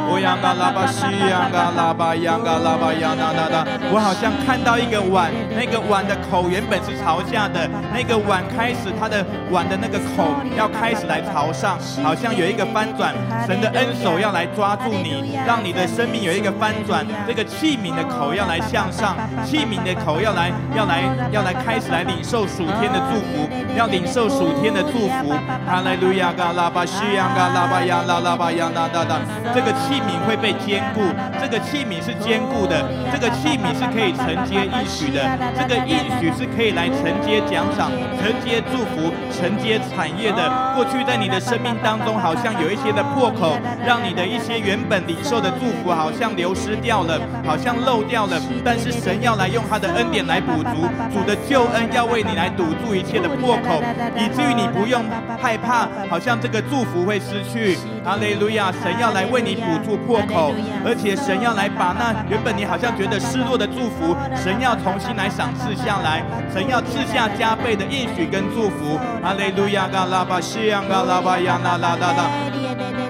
[0.08, 3.66] 乌扬嘎拉巴西，扬嘎拉巴，扬嘎拉巴，扬哒哒哒。
[3.90, 9.17] 我好像看到一个碗，那个碗的口原本是朝下的，那个碗开始它的。
[9.50, 13.14] 碗的那个口要开始来朝上，好像有一个翻转，
[13.46, 17.06] 神的恩手要来抓住你，让你的生命有一个翻转。
[17.26, 25.34] 这个器皿的口要来向上，器皿的口要来要来要来开始来领受属天的祝福，要领受属天的祝福。
[25.66, 29.20] 哈利路亚，嘎拉巴西亚，嘎拉巴亚，拉拉巴亚，呐呐呐。
[29.54, 31.00] 这个器皿会被坚固，
[31.40, 35.24] 这个器皿是坚固的，这个器皿是可以承接应许的，
[35.58, 37.90] 这个应许是可以来承接奖赏、
[38.20, 39.07] 承接祝福。
[39.32, 43.56] 承接产业的，过去在你的生命当中，好像有一些的破口，
[43.86, 48.40] 让你的一些原本领受的祝福好像流失掉了，好像漏掉了。
[48.64, 53.82] 但是神要来用他的恩典来补足，主的救恩要为你来堵住一切的破口，
[54.16, 55.04] 以至于你不用
[55.40, 57.78] 害怕，好像这个祝福会失去。
[58.04, 58.72] 哈利路亚！
[58.82, 60.54] 神要来为你补住破口，
[60.86, 68.97] 而且神要来把那原本你好像觉得失落的祝福，神要重新来赏赐下来，神要赐下加倍的应许跟祝福。
[69.22, 69.88] 哈利路亚！
[69.88, 72.30] 嘎拉巴西扬嘎拉巴呀那拉达达，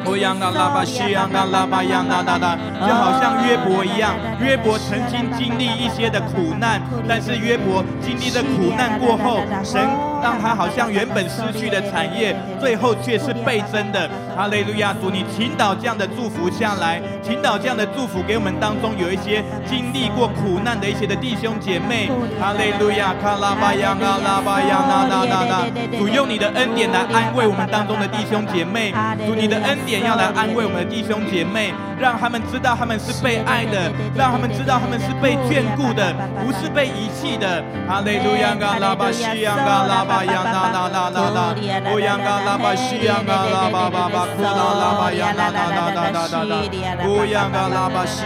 [0.05, 10.08] 欧扬嘎拉巴西扬嘎拉巴扬那达达，就好像约伯一样，约伯曾经经历一些的苦难，但是约伯经历的苦难过后，神。
[10.23, 14.09] 让他好像原本失去的产业，最后却是倍增的。
[14.37, 14.95] 哈利路亚！
[15.01, 22.09] 主，你倾倒这样的祝福下来，倾倒这样的祝福给我们当中有一些经历过苦难的一些的弟兄姐妹。
[22.41, 23.15] 哈利路亚！
[23.21, 25.99] 卡拉巴呀，阿拉巴呀，那那那那。
[25.99, 28.93] 主用你的恩典来安慰我们当中的弟兄姐妹。
[29.27, 37.63] 主，你的恩典要来安慰我们的弟兄姐妹，让他们知道他们是被爱的，让他们知道他们是被眷顾的，不是被遗弃的。
[37.87, 38.57] 哈利路亚！
[38.59, 40.05] 阿拉巴西呀，阿拉。
[40.09, 41.55] 巴呀啦啦啦啦啦，
[41.93, 46.65] 乌央嘎拉巴西央嘎拉巴巴巴库拉拉巴呀啦啦啦啦啦啦，
[47.05, 48.25] 乌央嘎拉巴西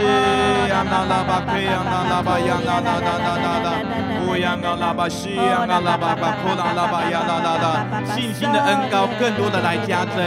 [0.71, 3.69] 央嘎拉巴奎央嘎拉巴呀啦啦啦啦啦啦，
[4.23, 7.67] 乌央嘎拉巴西央嘎拉巴巴库拉拉巴呀啦啦啦，
[8.15, 10.23] 信心的恩膏更多的来加增，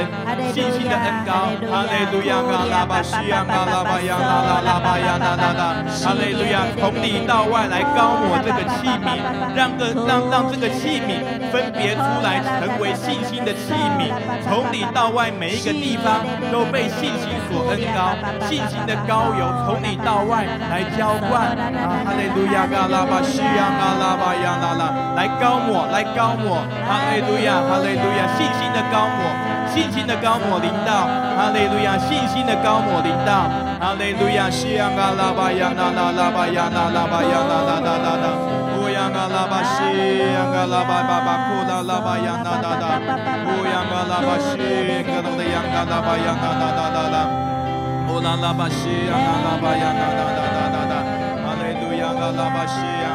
[0.51, 5.61] 信心的恩膏，哈利路亚嘎拉巴西央嘎拉巴呀啦啦啦巴呀啦啦啦，
[5.91, 9.19] 哈利路亚从里到外来膏抹这个器皿，
[9.53, 11.19] 让个让让这个器皿。
[11.51, 14.11] 分别出来成为信心的器皿，
[14.47, 18.15] 从里到外每一个地方都被信心所恩膏，
[18.47, 22.03] 信心的膏油从里到外来浇灌啊！
[22.07, 24.83] 哈利路亚，嘎拉巴西亚，嘎拉巴亚，拉拉，
[25.15, 29.19] 来膏抹，来膏抹，哈利路亚，哈利路亚，信心的膏抹，
[29.75, 31.03] 信心的高抹临到，
[31.35, 38.25] 哈利路亚，信心的高抹临到，哈利路亚，西亚，嘎拉巴亚，拉拉拉巴亚，拉拉巴亚，拉拉拉拉拉。
[38.79, 39.83] 乌央嘎拉巴西，
[40.31, 43.03] 央嘎拉巴巴巴库拉拉巴央那那那，
[43.51, 44.55] 乌央嘎拉巴西，
[45.03, 46.97] 格隆的央嘎拉巴央那那那那。
[47.11, 47.17] 那，
[48.07, 50.77] 乌拉拉巴西，央嘎拉巴央那那那那那。
[50.87, 51.03] 那，
[51.43, 53.14] 哈利路亚嘎拉巴西，央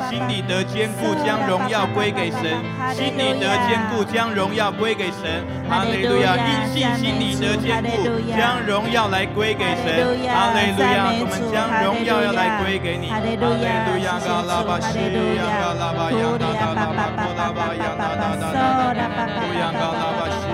[0.11, 2.59] 心里得坚固，将荣耀归给神；
[2.93, 5.39] 心里得坚固，将荣耀归给神。
[5.69, 10.03] 哈利路亚，因信心里得坚固，将荣耀来归给神。
[10.27, 13.07] 哈利路亚，我们将荣耀要来归给你。
[13.07, 13.87] 哈利路亚，
[14.19, 18.91] 嘎拉巴西央嘎拉巴央啦啦啦巴库拉巴央啦啦啦啦，
[19.39, 20.50] 乌央嘎拉巴西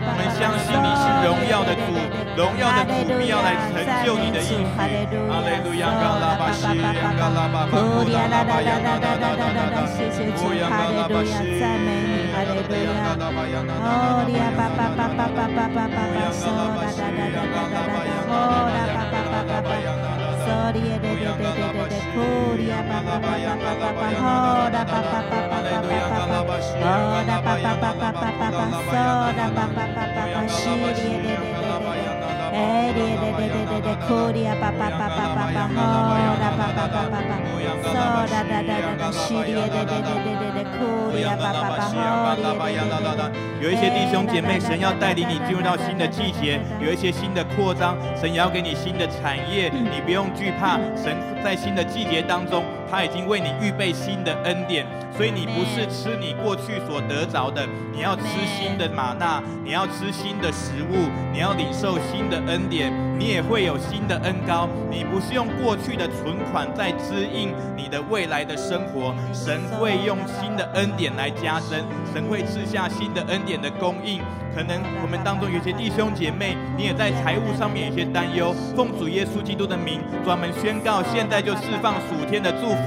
[0.00, 1.82] 我们相信你是荣耀的主。
[2.38, 3.74] 荣耀的主必要来成
[4.06, 4.62] 就你的应许。
[4.78, 6.62] 哈利路亚，嘎拉巴西，
[7.18, 13.18] 嘎拉巴巴，呼啦啦啦啦啦啦啦啦啦，谢谢主，哈利路亚，赞美你，哈利路亚，
[13.82, 15.98] 哦，利亚巴巴巴巴巴巴巴巴，
[16.30, 18.32] 嗦啦啦啦啦啦啦啦，哦
[18.70, 20.17] 啦巴巴巴巴巴，
[20.48, 22.16] 嗦哩耶嘞嘞嘞嘞嘞嘞，呼
[22.56, 24.24] 哩亚巴巴巴巴巴巴巴，哦
[24.72, 28.92] 啦巴巴巴巴巴巴巴，哦啦巴巴巴巴巴巴巴，嗦
[29.36, 32.07] 啦巴巴巴巴巴，西哩耶嘞嘞嘞嘞。
[32.58, 35.78] 哎，咧咧咧咧咧咧，哭哩啊，叭叭叭叭叭叭，吼
[36.42, 37.30] 啦，叭叭叭叭叭，
[37.78, 39.94] 嗦啦啦啦啦啦，西哩咧咧咧
[40.24, 40.78] 咧咧咧，哭
[41.14, 43.22] 哩啊，叭叭叭，吼哩咧咧咧咧。
[43.60, 50.78] 有一些弟兄姐妹，神要带领你进入到新的季节，有一些新的扩张，神也要给你新的产业，你不用惧怕。
[50.96, 54.84] 神在新的季节当中，他已经为你预备新的恩典，
[55.16, 62.38] 所以你不是吃你过去所得着的，你要吃新的玛纳，你要吃新的食物，你要领受新的。
[62.48, 64.66] 恩典，你也会有新的恩膏。
[64.90, 71.84] 你不是用过去的存款在滋应你的未来的生活，神会用新的恩典来加深，
[72.14, 74.22] 神会赐下新的恩典的供应。
[74.58, 78.52] 可能我们当中有些弟兄姐妹，你也在财务上面有些担忧。
[78.74, 82.82] 奉主耶稣基督的名，专门宣告，现在就释放属天的祝福、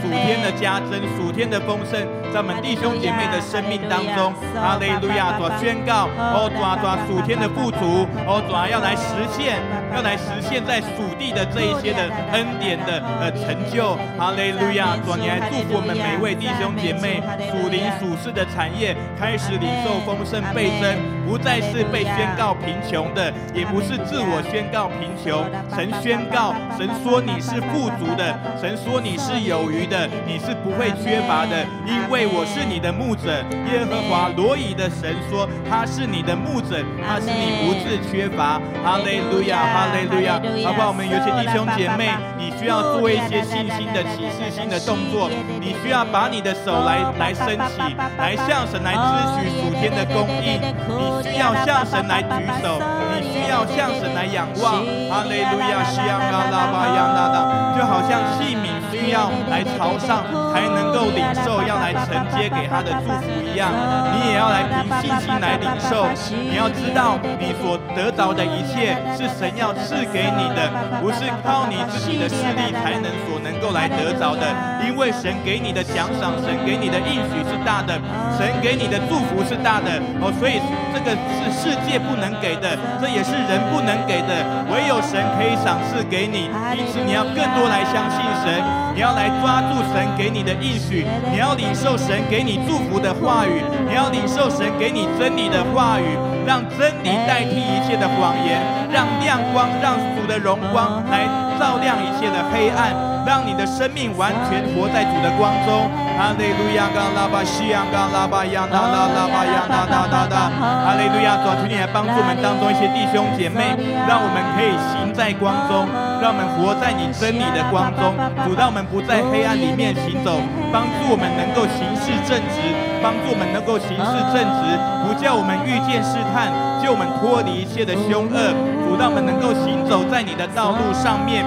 [0.00, 2.00] 属天的加增、属天的丰盛，
[2.32, 4.32] 在我们弟兄姐妹的生命当中。
[4.56, 5.36] 哈利路亚！
[5.36, 9.60] 主宣告，哦，主啊，主啊，属天的富足，哦，主啊，要来实现，
[9.94, 13.96] 要来实现在属地的这一些的恩典的呃成就。
[14.18, 14.96] 哈利路亚！
[15.04, 20.98] 主啊，你来祝福我们每一位弟兄姐妹，属灵属世的产业开始领受丰盛倍增。
[21.30, 25.46] 不再是被宣告贫穷的，也不是自我宣告贫穷。
[25.70, 33.30] 神宣告，神说你是富足的，神说你是有余的，你是不会缺乏的，因为我是你的牧者。
[33.70, 38.58] 耶和华罗以的神说，他是你的牧者，他是你不致缺乏。
[38.82, 40.36] 哈利路亚，哈利路亚。
[40.66, 40.88] 好不好？
[40.88, 50.60] 我们有些弟兄姐妹，你需要做一些信心的启示性的动作，你需要把你的手来来升起，来向神来支取属天的供应。
[50.60, 51.00] 你。
[51.30, 52.28] 需要向神来举
[52.60, 52.76] 手，
[53.16, 54.84] 你需要向神来仰望。
[55.08, 58.69] 哈利路亚，西亚嘎拉巴亚那拉，就好像器皿
[59.10, 63.70] 要来朝上才能够领受，要来承接给他的祝福一样，
[64.14, 66.06] 你也要来凭信心来领受。
[66.48, 74.46] 你要知道，你所得着的一切是神要赐给你的，不是靠你自己的势力才能所能够来得着的。
[74.86, 77.94] 因为神给你的奖赏，神给你的应许是大的，
[78.38, 79.90] 神给你的祝福是大的。
[80.22, 80.60] 哦，所以
[80.94, 81.10] 这个。
[81.40, 86.46] 是世界不能给的，这也是人不能给的，唯有神可以赏赐给你。
[86.78, 88.62] 因此，你要更多来相信神，
[89.00, 96.04] 你要来抓住神给你的应许，你要领受神给你祝福的话语，你要领受神给你真理的话语，
[96.44, 98.60] 让真理代替一切的谎言，
[98.92, 101.24] 让亮光，让主的荣光来
[101.58, 102.92] 照亮一切的黑暗。
[103.24, 105.88] 让你的生命完全活在主的光中。
[106.16, 110.36] 哈利路亚，嘎拉巴西亚，嘎拉巴亚，那拉拉巴亚，那那那那。
[110.60, 113.76] 哈利路亚，主啊，求你来帮助我们当中一些弟兄姐妹，
[114.08, 115.88] 让我们可以行在光中，
[116.20, 118.12] 让我们活在你真理的光中。
[118.44, 120.36] 主，让我们不在黑暗里面行走，
[120.70, 122.60] 帮助我们能够行事正直，
[123.02, 126.52] 帮助我们能够行事正直，不叫我们遇见试探，
[126.84, 128.36] 救我们脱离一切的凶恶。
[128.84, 131.44] 主，让我们能够行走在你的道路上面。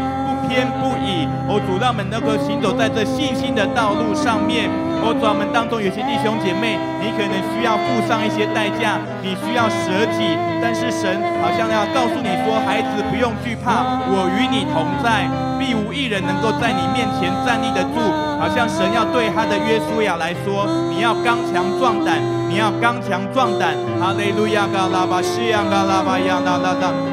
[0.54, 4.70] 天不已，哦，主，让我们能够行走在这信心的道路上面。
[5.02, 11.10] 哦，主，我们当中有些弟兄姐妹，你可能需要付上一些代价，你需要舍己，但是神
[11.42, 15.26] 好像要告诉你说，孩子不用惧怕，我与你同在，
[15.58, 17.98] 必无一人能够在你面前站立得住。
[18.38, 23.74] 好像神要对他的约书亚来说，你要刚强壮胆，你要刚强壮胆。
[24.00, 27.13] 哈利路亚，嘎拉巴西亚，嘎拉巴亚，那那那。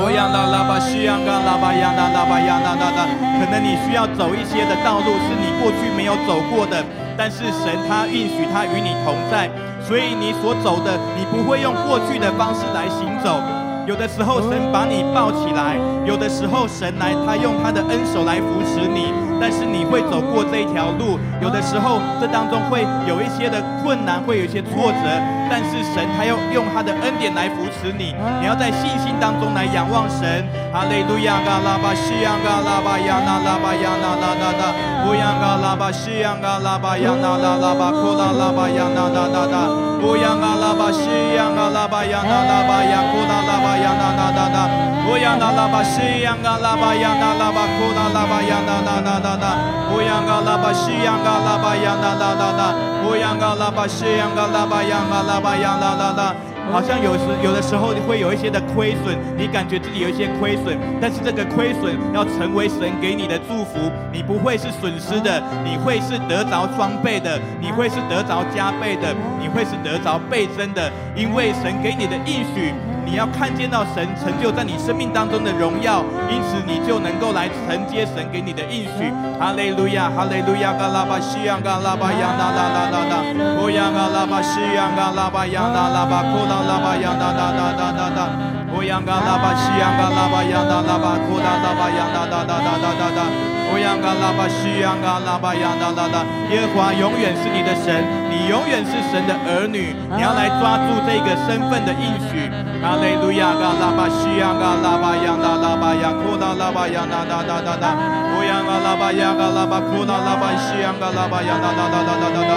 [0.00, 3.02] 哦呀啦啦吧，西洋嘎啦吧呀啦啦吧呀啦啦啦，
[3.42, 6.84] 可能你需要走一些的道路是你过去没有走过的，
[7.16, 9.50] 但是神他允许他与你同在，
[9.82, 13.42] 所以你所走的你不会用过去的方式来行走。
[13.88, 21.18] 有的时候神把你抱起来，有的时候神来他用他的恩手来扶持你，但是你会走过这一条路。
[21.40, 25.00] 有的时候这当中会有一些的困难，会有一些挫折。
[25.48, 30.44] 但是神他要用他的恩典来扶持你，你要在信心当中来仰望神。
[30.70, 44.62] 哈利路亚，嘎拉巴西扬，嘎拉巴亚那拉巴亚那那那那，乌扬嘎拉巴西扬，嘎拉巴亚那拉拉巴亚，嘎拉巴西扬，嘎拉巴亚那拉巴库拉拉巴亚那那那那，Oyanga laba shiyanga laba yanga laba yakuna laba yana na na na.
[45.10, 49.50] Oyanga laba shiyanga laba yana laba kuna laba yana na na na na.
[49.94, 52.66] Oyanga laba shiyanga laba yana na na na.
[53.10, 56.26] Oyanga laba shiyanga laba yanga laba yana na na.
[56.70, 72.74] 好像有时有的时候会有一些的亏损，你感觉自己有一些亏损，但是这个亏损要成为神给你的祝福，你不会是损失的，你会是得着双倍的，你会是得着加倍的，你会是得着倍增的，因为神给你的应许。
[73.08, 79.10] 你要看见到神成就在你生命当中的荣耀，因此你就能够来承接神给你的应许。
[79.40, 83.14] 哈利路亚，哈利路亚，嘎拉巴西扬，嘎拉巴扬，啦啦啦啦啦，
[83.56, 88.28] 呼扬嘎拉巴西扬，嘎拉巴扬，啦啦巴，呼啦啦巴扬，啦啦啦啦啦啦，
[88.70, 96.24] 呼扬嘎拉巴西扬，嘎拉巴扬，啦啦巴，呼啦啦巴扬，啦啦啦啦啦啦，呼扬嘎拉巴西扬，嘎拉巴扬，啦啦啦。
[96.50, 98.02] 耶和华永远是你的神，
[98.32, 102.48] 你永远是神的儿女，你要来抓住这个身份的应许。
[102.80, 107.92] 哈利路亚，嘎拉巴西亚，嘎拉巴亚，拉拉巴亚，库拉拉巴亚，拉拉拉拉拉，
[108.32, 112.52] 乌央嘎拉巴亚，嘎拉巴库拉拉巴西亚，嘎拉巴亚，拉拉拉拉拉拉，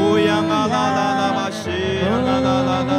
[0.00, 1.68] 乌央嘎拉拉拉巴西
[2.00, 2.92] 亚，拉拉拉拉，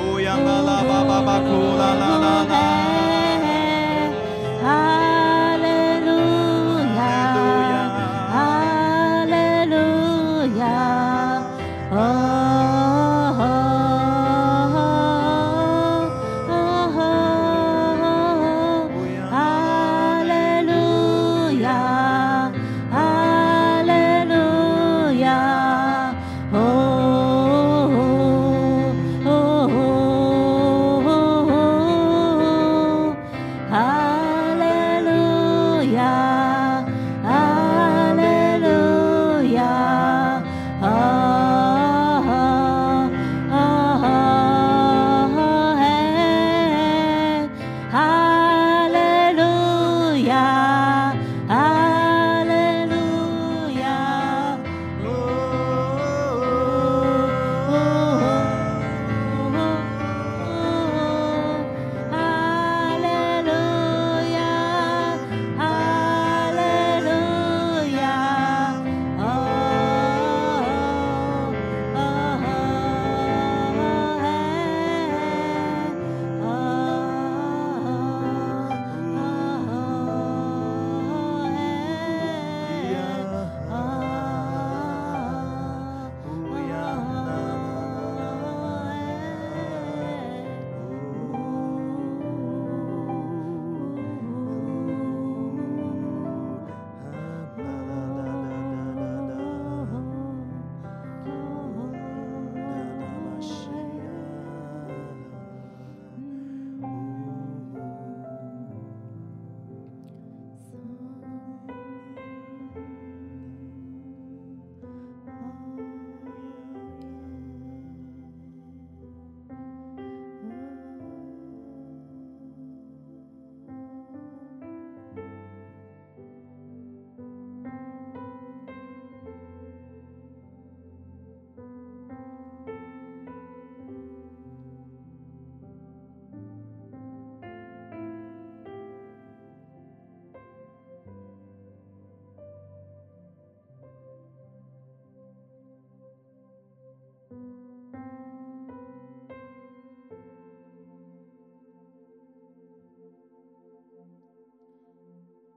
[0.00, 2.64] 乌央嘎拉巴巴巴库拉拉拉拉。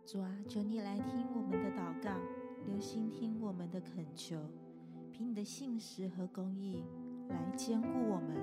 [0.07, 2.11] 主啊，求你来听我们的祷告，
[2.65, 4.39] 留心听我们的恳求，
[5.11, 6.81] 凭你的信实和公义
[7.27, 8.37] 来坚固我们，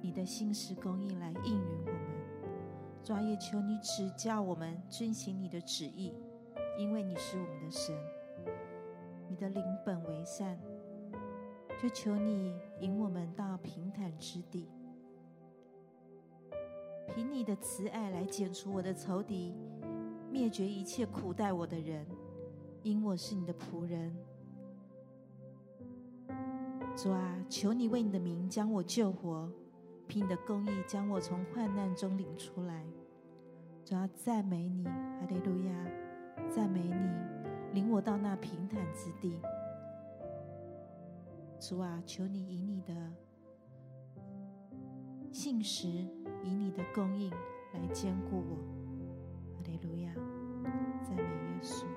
[0.00, 2.00] 你的信实公义来应允我们。
[3.04, 6.14] 主啊，也求你指教我们遵行你的旨意，
[6.78, 7.94] 因为你是我们的神，
[9.28, 10.58] 你的灵本为善，
[11.78, 14.66] 就求你引我们到平坦之地，
[17.14, 19.54] 凭你的慈爱来剪除我的仇敌。
[20.36, 22.06] 灭绝一切苦待我的人，
[22.82, 24.14] 因我是你的仆人。
[26.94, 29.50] 主啊，求你为你的名将我救活，
[30.06, 32.84] 凭你的公义将我从患难中领出来。
[33.82, 35.90] 主啊，赞美你，哈利路亚！
[36.50, 39.40] 赞美你，领我到那平坦之地。
[41.58, 42.94] 主啊，求你以你的
[45.32, 45.88] 信实，
[46.44, 47.30] 以你的公义
[47.72, 48.75] 来坚固我。
[51.06, 51.95] 赞美耶稣。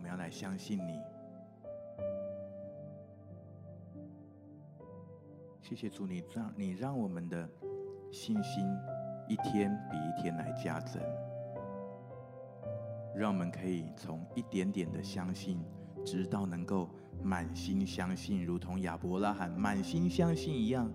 [0.00, 0.98] 我们要来相信你。
[5.60, 7.46] 谢谢主，你让你让我们的
[8.10, 8.64] 信心
[9.28, 11.02] 一天比一天来加增，
[13.14, 15.62] 让我们可以从一点点的相信，
[16.02, 16.88] 直到能够
[17.22, 20.90] 满心相信，如同亚伯拉罕满心相信一样。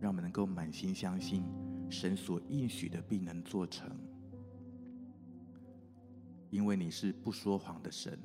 [0.00, 1.44] 让我们能够满心相信，
[1.90, 3.94] 神所应许的必能做成。
[6.54, 8.16] 因为你是不说谎的神，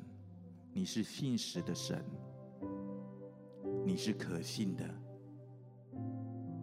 [0.71, 2.05] 你是信实的神，
[3.83, 4.85] 你是可信的。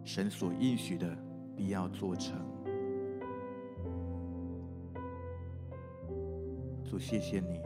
[0.05, 1.13] 神所应许的
[1.57, 2.39] 必要做成。
[6.85, 7.59] 主，谢谢你，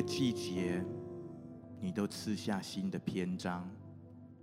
[0.00, 0.82] 个季节，
[1.78, 3.70] 你都赐下新的篇章、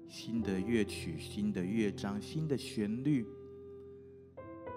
[0.07, 3.25] 新的乐曲、新的乐章、新的旋律，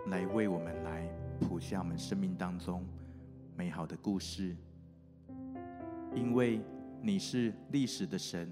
[0.06, 1.06] 来为我们来
[1.38, 2.82] 谱下我们生命当中
[3.54, 4.56] 美好的故事。
[6.14, 6.62] 因为
[7.02, 8.50] 你是历史的神，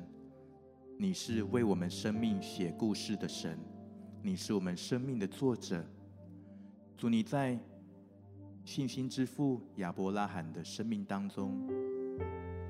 [0.99, 3.59] 你是为我们生命写故事的神，
[4.21, 5.83] 你是我们生命的作者。
[6.95, 7.59] 主，你在
[8.67, 11.67] 信心之父亚伯拉罕的生命当中，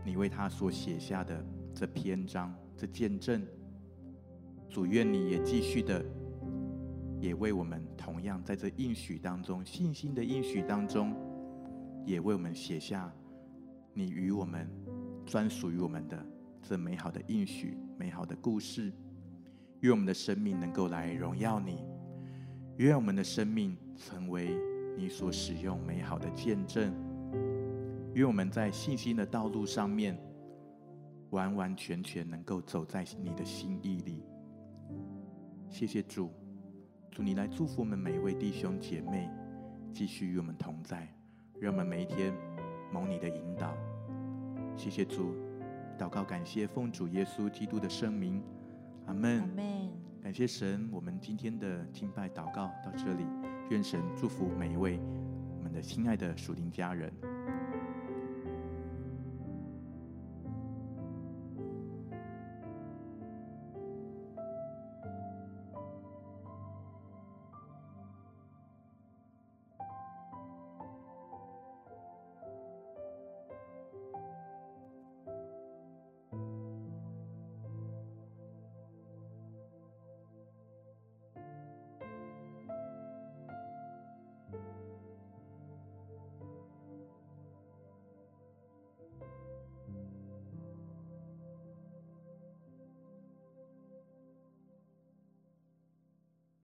[0.04, 1.44] 你为他所写下的
[1.74, 3.46] 这篇章、这见证，
[4.68, 6.04] 主愿你也继续的，
[7.20, 11.14] 也为我们同样在这应许当中、信心的应许当中，
[12.04, 13.12] 也为我们写下
[13.92, 14.68] 你与我们
[15.26, 16.24] 专属于我们的
[16.62, 18.92] 这美好的应许、美好的故事，
[19.80, 21.84] 愿我们的生命能够来荣耀你，
[22.76, 23.76] 愿我们的生命。
[24.00, 24.56] 成为
[24.96, 26.94] 你所使用美好的见证，
[28.18, 30.18] 愿我们在信心的道路上面，
[31.30, 34.24] 完完全全能够走在你的心意里。
[35.68, 36.28] 谢谢主，
[37.12, 39.30] 主你来祝福我们每一位弟兄姐妹，
[39.94, 41.08] 继续与我们同在，
[41.60, 42.34] 让我们每一天
[42.92, 43.72] 蒙你的引导。
[44.76, 45.36] 谢谢主，
[45.96, 48.42] 祷告感谢奉主耶稣基督的圣名，
[49.06, 49.38] 阿门。
[49.42, 49.90] 阿门。
[50.20, 53.24] 感谢神，我们今天的敬拜祷告到这里。
[53.70, 54.98] 愿神祝福每一位
[55.56, 57.12] 我们的亲爱的属灵家人。